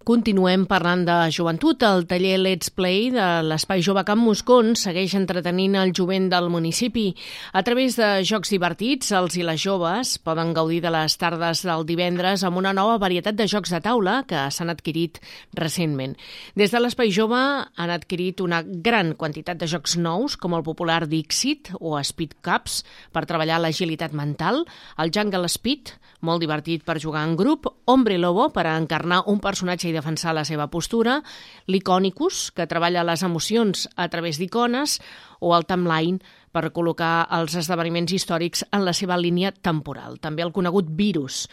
Continuem 0.08 0.62
parlant 0.64 1.02
de 1.04 1.16
joventut. 1.36 1.82
El 1.84 2.06
taller 2.08 2.38
Let's 2.40 2.70
Play 2.72 3.10
de 3.12 3.24
l'Espai 3.44 3.82
Jove 3.84 4.06
Camp 4.08 4.22
Moscons 4.24 4.86
segueix 4.86 5.12
entretenint 5.18 5.74
el 5.76 5.90
jovent 5.92 6.30
del 6.32 6.48
municipi. 6.48 7.10
A 7.52 7.60
través 7.68 7.98
de 8.00 8.24
jocs 8.24 8.54
divertits, 8.54 9.12
els 9.12 9.36
i 9.36 9.44
les 9.44 9.60
joves 9.60 10.14
poden 10.24 10.54
gaudir 10.56 10.80
de 10.86 10.94
les 10.96 11.18
tardes 11.20 11.66
del 11.68 11.84
divendres 11.90 12.46
amb 12.48 12.62
una 12.62 12.72
nova 12.72 12.96
varietat 13.04 13.36
de 13.36 13.50
jocs 13.52 13.74
de 13.76 13.82
taula 13.84 14.22
que 14.30 14.46
s'han 14.48 14.72
adquirit 14.72 15.20
recentment. 15.60 16.16
Des 16.56 16.72
de 16.72 16.80
l'Espai 16.80 17.12
Jove 17.12 17.44
han 17.68 17.92
adquirit 17.92 18.40
una 18.40 18.62
gran 18.64 19.12
quantitat 19.12 19.60
de 19.60 19.68
jocs 19.68 19.98
nous, 20.00 20.40
com 20.40 20.56
el 20.56 20.64
popular 20.64 21.02
Dixit 21.12 21.74
o 21.82 22.00
Speed 22.00 22.40
Cups, 22.48 22.80
per 23.12 23.26
treballar 23.28 23.60
l'agilitat 23.60 24.16
mental, 24.16 24.64
el 25.04 25.12
Jungle 25.12 25.52
Speed, 25.52 25.98
molt 26.24 26.40
divertit 26.40 26.88
per 26.88 26.96
jugar 27.04 27.28
en 27.28 27.36
grup, 27.36 27.68
Hombre 27.92 28.16
Lobo, 28.18 28.48
per 28.56 28.70
encarnar 28.72 29.26
un 29.28 29.44
personatge 29.44 29.97
defensar 29.98 30.36
la 30.38 30.46
seva 30.48 30.70
postura, 30.72 31.20
l'Iconicus, 31.68 32.52
que 32.56 32.70
treballa 32.70 33.06
les 33.08 33.26
emocions 33.26 33.88
a 33.98 34.08
través 34.14 34.40
d'icones, 34.40 35.00
o 35.42 35.54
el 35.58 35.68
Timeline, 35.68 36.22
per 36.54 36.72
col·locar 36.74 37.28
els 37.38 37.58
esdeveniments 37.60 38.14
històrics 38.16 38.64
en 38.72 38.86
la 38.88 38.96
seva 38.98 39.18
línia 39.20 39.52
temporal, 39.52 40.18
també 40.24 40.46
el 40.46 40.54
conegut 40.56 40.90
virus 40.90 41.46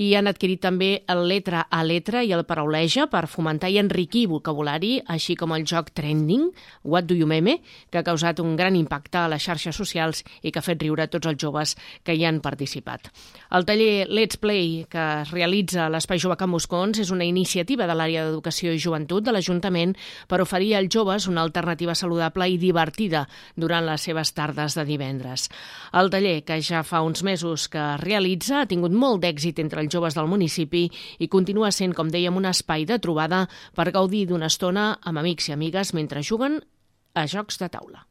i 0.00 0.14
han 0.16 0.30
adquirit 0.30 0.62
també 0.64 1.02
el 1.12 1.26
letra 1.28 1.66
a 1.68 1.82
letra 1.84 2.22
i 2.24 2.32
el 2.32 2.46
parauleja 2.48 3.04
per 3.12 3.26
fomentar 3.28 3.68
i 3.68 3.76
enriquir 3.82 4.24
vocabulari, 4.30 4.94
així 5.12 5.34
com 5.36 5.52
el 5.52 5.66
joc 5.68 5.90
Trending, 5.92 6.46
What 6.88 7.04
Do 7.10 7.16
You 7.18 7.28
Meme, 7.28 7.58
que 7.92 8.00
ha 8.00 8.06
causat 8.06 8.40
un 8.40 8.54
gran 8.56 8.78
impacte 8.78 9.20
a 9.20 9.28
les 9.28 9.44
xarxes 9.44 9.76
socials 9.76 10.22
i 10.40 10.52
que 10.52 10.62
ha 10.62 10.64
fet 10.64 10.80
riure 10.80 11.04
tots 11.12 11.28
els 11.28 11.36
joves 11.42 11.74
que 12.02 12.16
hi 12.16 12.24
han 12.24 12.40
participat. 12.40 13.10
El 13.52 13.66
taller 13.68 14.06
Let's 14.08 14.40
Play, 14.40 14.86
que 14.88 15.04
es 15.20 15.34
realitza 15.34 15.84
a 15.84 15.90
l'Espai 15.92 16.22
Jove 16.22 16.38
Can 16.40 16.54
Buscons, 16.54 17.02
és 17.04 17.12
una 17.12 17.28
iniciativa 17.28 17.84
de 17.84 17.98
l'àrea 17.98 18.24
d'Educació 18.24 18.72
i 18.72 18.80
Joventut 18.80 19.26
de 19.26 19.36
l'Ajuntament 19.36 19.92
per 20.30 20.40
oferir 20.40 20.76
als 20.78 20.88
joves 20.94 21.28
una 21.28 21.44
alternativa 21.44 21.94
saludable 21.98 22.48
i 22.48 22.56
divertida 22.62 23.26
durant 23.54 23.84
les 23.84 24.08
seves 24.08 24.32
tardes 24.32 24.78
de 24.78 24.86
divendres. 24.88 25.50
El 25.92 26.08
taller, 26.08 26.38
que 26.46 26.60
ja 26.64 26.80
fa 26.86 27.04
uns 27.04 27.20
mesos 27.26 27.68
que 27.68 27.82
es 27.82 28.00
realitza, 28.00 28.62
ha 28.62 28.70
tingut 28.70 28.96
molt 28.96 29.20
d'èxit 29.26 29.60
entre 29.60 29.84
els 29.84 29.89
els 29.90 29.98
joves 29.98 30.16
del 30.16 30.30
municipi 30.30 30.86
i 31.18 31.28
continua 31.28 31.72
sent, 31.74 31.94
com 31.94 32.10
dèiem, 32.10 32.36
un 32.36 32.46
espai 32.46 32.86
de 32.86 33.00
trobada 33.02 33.46
per 33.74 33.90
gaudir 33.90 34.26
d'una 34.30 34.50
estona 34.50 34.92
amb 35.02 35.18
amics 35.18 35.50
i 35.50 35.56
amigues 35.58 35.94
mentre 35.98 36.22
juguen 36.22 36.60
a 37.14 37.26
jocs 37.26 37.58
de 37.58 37.68
taula. 37.68 38.09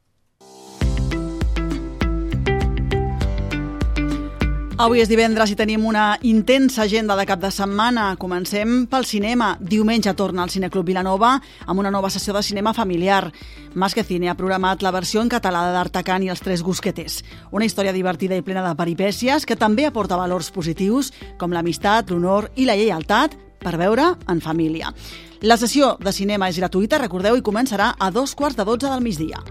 Avui 4.80 5.02
és 5.04 5.10
divendres 5.12 5.52
i 5.52 5.58
tenim 5.60 5.84
una 5.84 6.14
intensa 6.24 6.86
agenda 6.86 7.18
de 7.20 7.26
cap 7.28 7.42
de 7.44 7.50
setmana. 7.52 8.14
Comencem 8.16 8.86
pel 8.88 9.04
cinema. 9.04 9.50
Diumenge 9.60 10.14
torna 10.16 10.46
al 10.46 10.54
Cineclub 10.54 10.88
Vilanova 10.88 11.34
amb 11.66 11.82
una 11.82 11.92
nova 11.92 12.08
sessió 12.08 12.32
de 12.32 12.40
cinema 12.48 12.72
familiar. 12.74 13.34
Más 13.76 13.94
que 13.94 14.06
Cine 14.08 14.30
ha 14.30 14.38
programat 14.40 14.80
la 14.82 14.94
versió 14.96 15.20
en 15.20 15.28
català 15.28 15.66
d'Artacan 15.74 16.24
i 16.24 16.32
els 16.32 16.40
Tres 16.40 16.64
Gusquetes. 16.64 17.26
Una 17.52 17.68
història 17.68 17.92
divertida 17.92 18.40
i 18.40 18.42
plena 18.42 18.64
de 18.64 18.72
peripècies 18.80 19.44
que 19.44 19.60
també 19.60 19.84
aporta 19.84 20.16
valors 20.16 20.48
positius 20.50 21.12
com 21.38 21.52
l'amistat, 21.52 22.08
l'honor 22.08 22.48
i 22.56 22.64
la 22.64 22.80
lleialtat 22.80 23.36
per 23.60 23.76
veure 23.76 24.14
en 24.32 24.40
família. 24.40 24.94
La 25.42 25.60
sessió 25.60 25.98
de 26.00 26.16
cinema 26.16 26.48
és 26.48 26.56
gratuïta, 26.56 27.04
recordeu, 27.04 27.36
i 27.36 27.44
començarà 27.44 27.98
a 28.00 28.12
dos 28.16 28.32
quarts 28.32 28.56
de 28.56 28.64
dotze 28.64 28.88
del 28.88 29.04
migdia. 29.04 29.44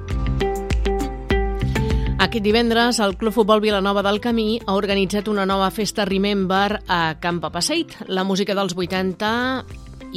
Aquest 2.18 2.42
divendres, 2.42 2.98
el 2.98 3.16
Club 3.16 3.30
Futbol 3.32 3.60
Vilanova 3.62 4.02
del 4.02 4.18
Camí 4.18 4.58
ha 4.66 4.75
organitzat 4.75 5.28
una 5.30 5.44
nova 5.46 5.68
festa 5.70 6.02
Remember 6.04 6.80
a 6.90 7.14
Camp 7.22 7.38
Papaseit. 7.44 7.94
La 8.08 8.25
música 8.26 8.56
dels 8.58 8.75
80 8.75 9.28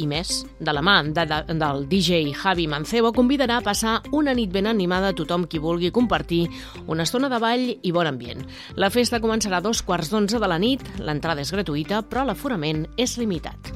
i 0.02 0.08
més, 0.10 0.32
de 0.58 0.74
la 0.74 0.82
mà 0.82 0.96
de, 1.06 1.22
de, 1.30 1.38
del 1.60 1.86
DJ 1.86 2.32
Javi 2.34 2.66
Mancebo, 2.66 3.12
convidarà 3.14 3.60
a 3.60 3.62
passar 3.62 4.00
una 4.10 4.34
nit 4.34 4.50
ben 4.50 4.66
animada 4.66 5.12
a 5.12 5.14
tothom 5.14 5.46
qui 5.46 5.62
vulgui 5.62 5.92
compartir 5.94 6.48
una 6.88 7.06
estona 7.06 7.30
de 7.30 7.38
ball 7.38 7.68
i 7.70 7.94
bon 7.94 8.10
ambient. 8.10 8.42
La 8.74 8.90
festa 8.90 9.22
començarà 9.22 9.62
a 9.62 9.68
dos 9.68 9.86
quarts 9.86 10.10
d'onze 10.10 10.42
de 10.42 10.50
la 10.50 10.58
nit, 10.58 10.82
l'entrada 10.98 11.46
és 11.46 11.54
gratuïta, 11.54 12.02
però 12.02 12.26
l'aforament 12.26 12.88
és 12.98 13.14
limitat. 13.22 13.70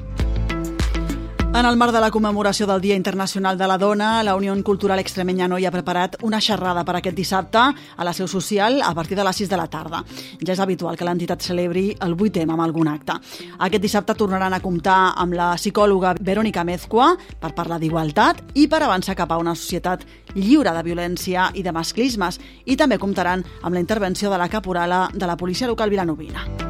En 1.53 1.65
el 1.65 1.75
marc 1.75 1.91
de 1.91 1.99
la 1.99 2.11
commemoració 2.11 2.67
del 2.67 2.81
Dia 2.81 2.95
Internacional 2.95 3.57
de 3.57 3.67
la 3.67 3.77
Dona, 3.79 4.21
la 4.21 4.35
Unió 4.35 4.53
Cultural 4.63 4.99
Extremenya 4.99 5.47
Noi 5.47 5.65
ha 5.65 5.71
preparat 5.71 6.17
una 6.21 6.41
xerrada 6.41 6.83
per 6.85 6.97
aquest 6.97 7.15
dissabte 7.17 7.57
a 7.57 8.05
la 8.05 8.13
seu 8.13 8.27
social 8.27 8.81
a 8.85 8.93
partir 8.93 9.17
de 9.17 9.23
les 9.23 9.35
6 9.41 9.49
de 9.49 9.57
la 9.57 9.65
tarda. 9.67 10.03
Ja 10.43 10.53
és 10.53 10.59
habitual 10.59 10.97
que 10.97 11.07
l'entitat 11.07 11.41
celebri 11.41 11.95
el 12.03 12.13
8 12.13 12.43
amb 12.45 12.61
algun 12.61 12.91
acte. 12.91 13.17
Aquest 13.57 13.81
dissabte 13.81 14.13
tornaran 14.13 14.53
a 14.53 14.61
comptar 14.61 15.13
amb 15.15 15.33
la 15.33 15.55
psicòloga 15.55 16.13
Verónica 16.19 16.63
Mezcua 16.63 17.15
per 17.39 17.55
parlar 17.55 17.79
d'igualtat 17.79 18.43
i 18.53 18.67
per 18.67 18.83
avançar 18.83 19.15
cap 19.15 19.31
a 19.31 19.41
una 19.41 19.55
societat 19.55 20.05
lliure 20.35 20.75
de 20.75 20.83
violència 20.83 21.49
i 21.55 21.63
de 21.63 21.71
masclismes 21.71 22.39
i 22.65 22.75
també 22.75 22.99
comptaran 22.99 23.43
amb 23.63 23.73
la 23.73 23.81
intervenció 23.81 24.29
de 24.29 24.37
la 24.37 24.49
caporala 24.49 25.07
de 25.13 25.25
la 25.25 25.37
policia 25.37 25.67
local 25.67 25.89
vilanovina. 25.89 26.66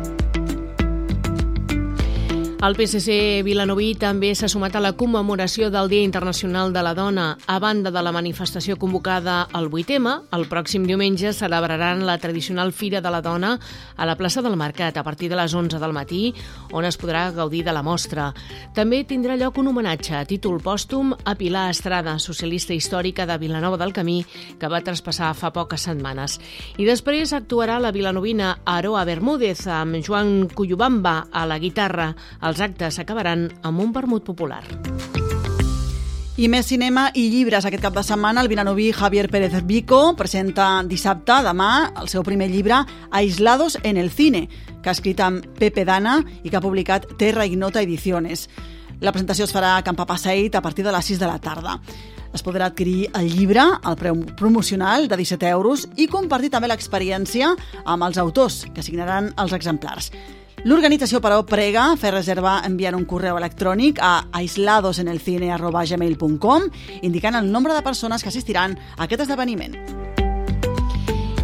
El 2.57 2.73
PSC 2.73 3.43
Vilanoví 3.45 3.91
també 4.01 4.31
s'ha 4.33 4.47
sumat 4.49 4.73
a 4.75 4.79
la 4.81 4.95
commemoració 4.97 5.67
del 5.69 5.91
Dia 5.91 6.01
Internacional 6.01 6.71
de 6.73 6.81
la 6.81 6.95
Dona. 6.97 7.25
A 7.45 7.59
banda 7.61 7.91
de 7.93 8.01
la 8.01 8.11
manifestació 8.11 8.79
convocada 8.81 9.43
al 9.53 9.67
8M, 9.69 10.13
el 10.33 10.47
pròxim 10.49 10.87
diumenge 10.89 11.35
celebraran 11.37 12.01
la 12.07 12.15
tradicional 12.17 12.73
Fira 12.73 12.97
de 12.99 13.11
la 13.13 13.21
Dona 13.21 13.51
a 13.95 14.07
la 14.09 14.15
plaça 14.17 14.41
del 14.41 14.57
Mercat 14.57 14.97
a 14.97 15.03
partir 15.05 15.29
de 15.29 15.37
les 15.37 15.53
11 15.53 15.77
del 15.77 15.93
matí, 15.93 16.33
on 16.73 16.87
es 16.89 16.97
podrà 16.97 17.27
gaudir 17.31 17.61
de 17.63 17.75
la 17.77 17.83
mostra. 17.85 18.31
També 18.73 19.03
tindrà 19.05 19.37
lloc 19.37 19.61
un 19.61 19.69
homenatge 19.69 20.17
a 20.17 20.23
títol 20.25 20.57
pòstum 20.57 21.13
a 21.13 21.35
Pilar 21.37 21.67
Estrada, 21.69 22.17
socialista 22.17 22.73
històrica 22.73 23.29
de 23.29 23.37
Vilanova 23.37 23.77
del 23.77 23.93
Camí, 23.93 24.23
que 24.57 24.67
va 24.67 24.81
traspassar 24.81 25.35
fa 25.37 25.53
poques 25.53 25.85
setmanes. 25.85 26.39
I 26.81 26.89
després 26.89 27.37
actuarà 27.37 27.77
la 27.77 27.93
vilanovina 27.93 28.57
Aroa 28.65 29.05
Bermúdez 29.05 29.67
amb 29.69 30.01
Joan 30.01 30.49
Cuyubamba 30.49 31.27
a 31.31 31.45
la 31.45 31.61
guitarra, 31.61 32.15
els 32.47 32.61
actes 32.63 32.99
acabaran 32.99 33.49
amb 33.67 33.83
un 33.83 33.91
vermut 33.93 34.23
popular. 34.23 34.63
I 36.37 36.45
més 36.53 36.67
cinema 36.69 37.07
i 37.17 37.23
llibres. 37.31 37.65
Aquest 37.65 37.81
cap 37.81 37.95
de 37.95 38.03
setmana 38.05 38.43
el 38.43 38.49
vinanoví 38.51 38.91
Javier 38.93 39.25
Pérez 39.33 39.55
Vico 39.65 40.13
presenta 40.15 40.83
dissabte, 40.85 41.39
demà, 41.41 41.93
el 41.97 42.11
seu 42.11 42.21
primer 42.23 42.51
llibre 42.51 42.83
Aislados 43.09 43.79
en 43.81 43.97
el 43.97 44.11
cine, 44.11 44.45
que 44.83 44.91
ha 44.91 44.93
escrit 44.93 45.19
amb 45.25 45.47
Pepe 45.57 45.83
Dana 45.83 46.19
i 46.43 46.51
que 46.51 46.59
ha 46.59 46.61
publicat 46.61 47.09
Terra 47.17 47.47
Ignota 47.49 47.81
Ediciones. 47.81 48.45
La 49.01 49.11
presentació 49.11 49.49
es 49.49 49.53
farà 49.53 49.75
a 49.77 49.83
Camp 49.83 49.97
Passeig 50.05 50.53
a 50.55 50.61
partir 50.61 50.85
de 50.85 50.93
les 50.93 51.09
6 51.09 51.19
de 51.19 51.31
la 51.31 51.41
tarda. 51.41 51.79
Es 52.37 52.45
podrà 52.45 52.69
adquirir 52.69 53.09
el 53.17 53.31
llibre 53.33 53.63
al 53.81 53.97
preu 53.97 54.21
promocional 54.37 55.07
de 55.07 55.17
17 55.17 55.49
euros 55.49 55.87
i 55.97 56.05
compartir 56.05 56.51
també 56.53 56.69
l'experiència 56.69 57.55
amb 57.83 58.05
els 58.05 58.21
autors 58.21 58.67
que 58.75 58.85
signaran 58.85 59.33
els 59.41 59.57
exemplars. 59.57 60.11
L'organització, 60.65 61.21
però, 61.21 61.43
prega 61.45 61.93
fer 62.01 62.09
reserva 62.15 62.65
enviant 62.65 62.95
un 62.97 63.05
correu 63.05 63.37
electrònic 63.37 64.01
a 64.01 64.25
aisladosenelcine.gmail.com 64.39 66.61
indicant 67.03 67.35
el 67.37 67.51
nombre 67.51 67.73
de 67.77 67.83
persones 67.85 68.23
que 68.23 68.29
assistiran 68.33 68.73
a 68.97 69.03
aquest 69.05 69.21
esdeveniment. 69.27 70.06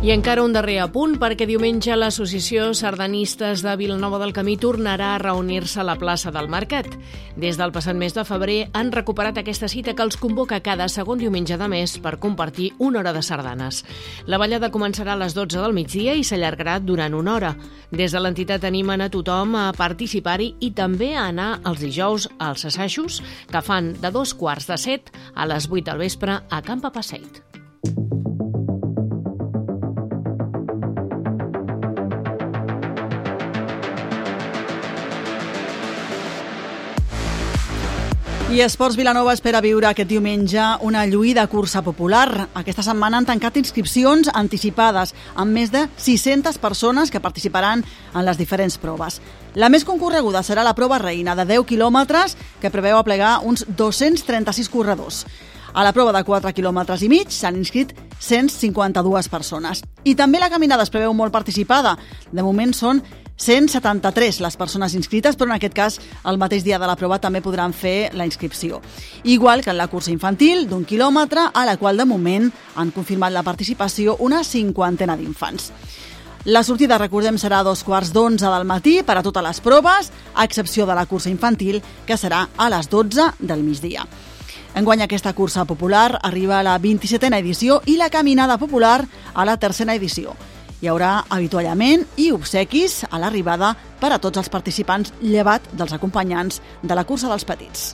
I 0.04 0.12
encara 0.12 0.44
un 0.44 0.52
darrer 0.52 0.82
apunt, 0.84 1.14
perquè 1.16 1.46
diumenge 1.48 1.96
l'Associació 1.96 2.74
Sardanistes 2.76 3.62
de 3.64 3.72
Vilanova 3.80 4.18
del 4.20 4.34
Camí 4.36 4.58
tornarà 4.60 5.14
a 5.14 5.20
reunir-se 5.22 5.80
a 5.80 5.86
la 5.88 5.96
plaça 5.96 6.28
del 6.36 6.50
Mercat. 6.52 6.90
Des 7.40 7.56
del 7.56 7.72
passat 7.72 7.96
mes 7.96 8.12
de 8.12 8.26
febrer 8.28 8.58
han 8.76 8.92
recuperat 8.92 9.40
aquesta 9.40 9.70
cita 9.72 9.94
que 9.96 10.04
els 10.04 10.20
convoca 10.20 10.60
cada 10.60 10.90
segon 10.92 11.24
diumenge 11.24 11.56
de 11.56 11.70
mes 11.72 11.96
per 12.04 12.18
compartir 12.20 12.74
una 12.80 13.00
hora 13.00 13.14
de 13.16 13.22
sardanes. 13.24 13.86
La 14.28 14.42
ballada 14.44 14.74
començarà 14.76 15.16
a 15.16 15.22
les 15.24 15.38
12 15.40 15.64
del 15.64 15.78
migdia 15.80 16.18
i 16.20 16.28
s'allargarà 16.28 16.82
durant 16.84 17.16
una 17.16 17.38
hora. 17.38 17.56
Des 17.96 18.12
de 18.12 18.20
l'entitat 18.20 18.68
animen 18.68 19.00
a 19.00 19.08
tothom 19.08 19.56
a 19.56 19.70
participar-hi 19.72 20.58
i 20.60 20.74
també 20.76 21.14
a 21.16 21.30
anar 21.30 21.62
els 21.64 21.80
dijous 21.80 22.28
als 22.44 22.68
assajos 22.68 23.24
que 23.48 23.64
fan 23.64 23.94
de 24.04 24.12
dos 24.12 24.36
quarts 24.36 24.68
de 24.68 24.76
set 24.76 25.16
a 25.34 25.48
les 25.48 25.72
8 25.72 25.94
del 25.94 26.04
vespre 26.04 26.42
a 26.44 26.62
Campa 26.62 26.92
Passeit. 26.92 27.40
I 38.54 38.60
Esports 38.62 38.94
Vilanova 38.94 39.32
espera 39.34 39.64
viure 39.66 39.88
aquest 39.90 40.12
diumenge 40.12 40.62
una 40.86 41.08
lluïda 41.10 41.48
cursa 41.50 41.82
popular. 41.82 42.52
Aquesta 42.54 42.84
setmana 42.86 43.18
han 43.18 43.26
tancat 43.26 43.56
inscripcions 43.58 44.30
anticipades 44.30 45.16
amb 45.34 45.58
més 45.58 45.72
de 45.74 45.88
600 45.98 46.60
persones 46.62 47.10
que 47.10 47.22
participaran 47.24 47.82
en 48.14 48.28
les 48.28 48.38
diferents 48.38 48.78
proves. 48.78 49.18
La 49.58 49.72
més 49.74 49.88
concorreguda 49.90 50.44
serà 50.46 50.62
la 50.62 50.76
prova 50.78 51.02
reina 51.02 51.34
de 51.34 51.48
10 51.50 51.66
quilòmetres 51.72 52.38
que 52.62 52.70
preveu 52.70 53.00
aplegar 53.00 53.40
uns 53.42 53.66
236 53.66 54.70
corredors. 54.70 55.24
A 55.74 55.82
la 55.82 55.96
prova 55.98 56.14
de 56.14 56.22
4 56.22 56.54
quilòmetres 56.54 57.02
i 57.02 57.10
mig 57.10 57.34
s'han 57.34 57.58
inscrit 57.58 57.98
152 58.20 59.34
persones. 59.34 59.82
I 60.06 60.14
també 60.14 60.38
la 60.38 60.54
caminada 60.54 60.86
es 60.86 60.94
preveu 60.94 61.18
molt 61.18 61.34
participada. 61.34 61.98
De 62.30 62.46
moment 62.46 62.78
són 62.78 63.02
173 63.38 64.40
les 64.42 64.58
persones 64.58 64.94
inscrites, 64.94 65.36
però 65.36 65.50
en 65.50 65.56
aquest 65.58 65.74
cas 65.74 66.00
el 66.30 66.38
mateix 66.38 66.64
dia 66.64 66.80
de 66.80 66.88
la 66.88 66.96
prova 66.96 67.20
també 67.20 67.42
podran 67.42 67.74
fer 67.74 68.12
la 68.14 68.26
inscripció. 68.26 68.82
Igual 69.24 69.64
que 69.64 69.72
en 69.72 69.78
la 69.78 69.88
cursa 69.88 70.12
infantil 70.12 70.68
d'un 70.70 70.86
quilòmetre, 70.86 71.50
a 71.54 71.66
la 71.66 71.78
qual 71.78 71.98
de 71.98 72.06
moment 72.06 72.52
han 72.76 72.92
confirmat 72.92 73.34
la 73.34 73.44
participació 73.44 74.18
una 74.20 74.44
cinquantena 74.44 75.18
d'infants. 75.18 75.72
La 76.46 76.60
sortida, 76.64 76.98
recordem, 77.00 77.38
serà 77.40 77.62
a 77.62 77.64
dos 77.64 77.86
quarts 77.88 78.12
d'onze 78.12 78.50
del 78.52 78.66
matí 78.68 78.98
per 79.08 79.16
a 79.16 79.24
totes 79.24 79.44
les 79.46 79.62
proves, 79.64 80.12
a 80.36 80.44
excepció 80.44 80.86
de 80.86 80.96
la 80.96 81.06
cursa 81.08 81.32
infantil, 81.32 81.80
que 82.06 82.18
serà 82.20 82.50
a 82.58 82.70
les 82.70 82.90
12 82.92 83.30
del 83.40 83.64
migdia. 83.64 84.04
Enguany 84.76 85.06
aquesta 85.06 85.32
cursa 85.38 85.64
popular 85.64 86.20
arriba 86.22 86.60
a 86.60 86.66
la 86.66 86.80
27a 86.82 87.40
edició 87.40 87.80
i 87.86 87.96
la 87.96 88.10
caminada 88.10 88.58
popular 88.58 89.06
a 89.34 89.46
la 89.46 89.56
tercera 89.56 89.96
edició. 89.96 90.36
Hi 90.84 90.90
haurà 90.92 91.22
avituallament 91.32 92.02
i 92.20 92.26
obsequis 92.36 93.06
a 93.08 93.20
l'arribada 93.24 93.70
per 94.02 94.10
a 94.12 94.20
tots 94.20 94.42
els 94.42 94.52
participants 94.52 95.16
llevat 95.24 95.72
dels 95.72 95.96
acompanyants 95.96 96.60
de 96.84 96.98
la 97.00 97.06
cursa 97.08 97.32
dels 97.32 97.48
petits. 97.48 97.94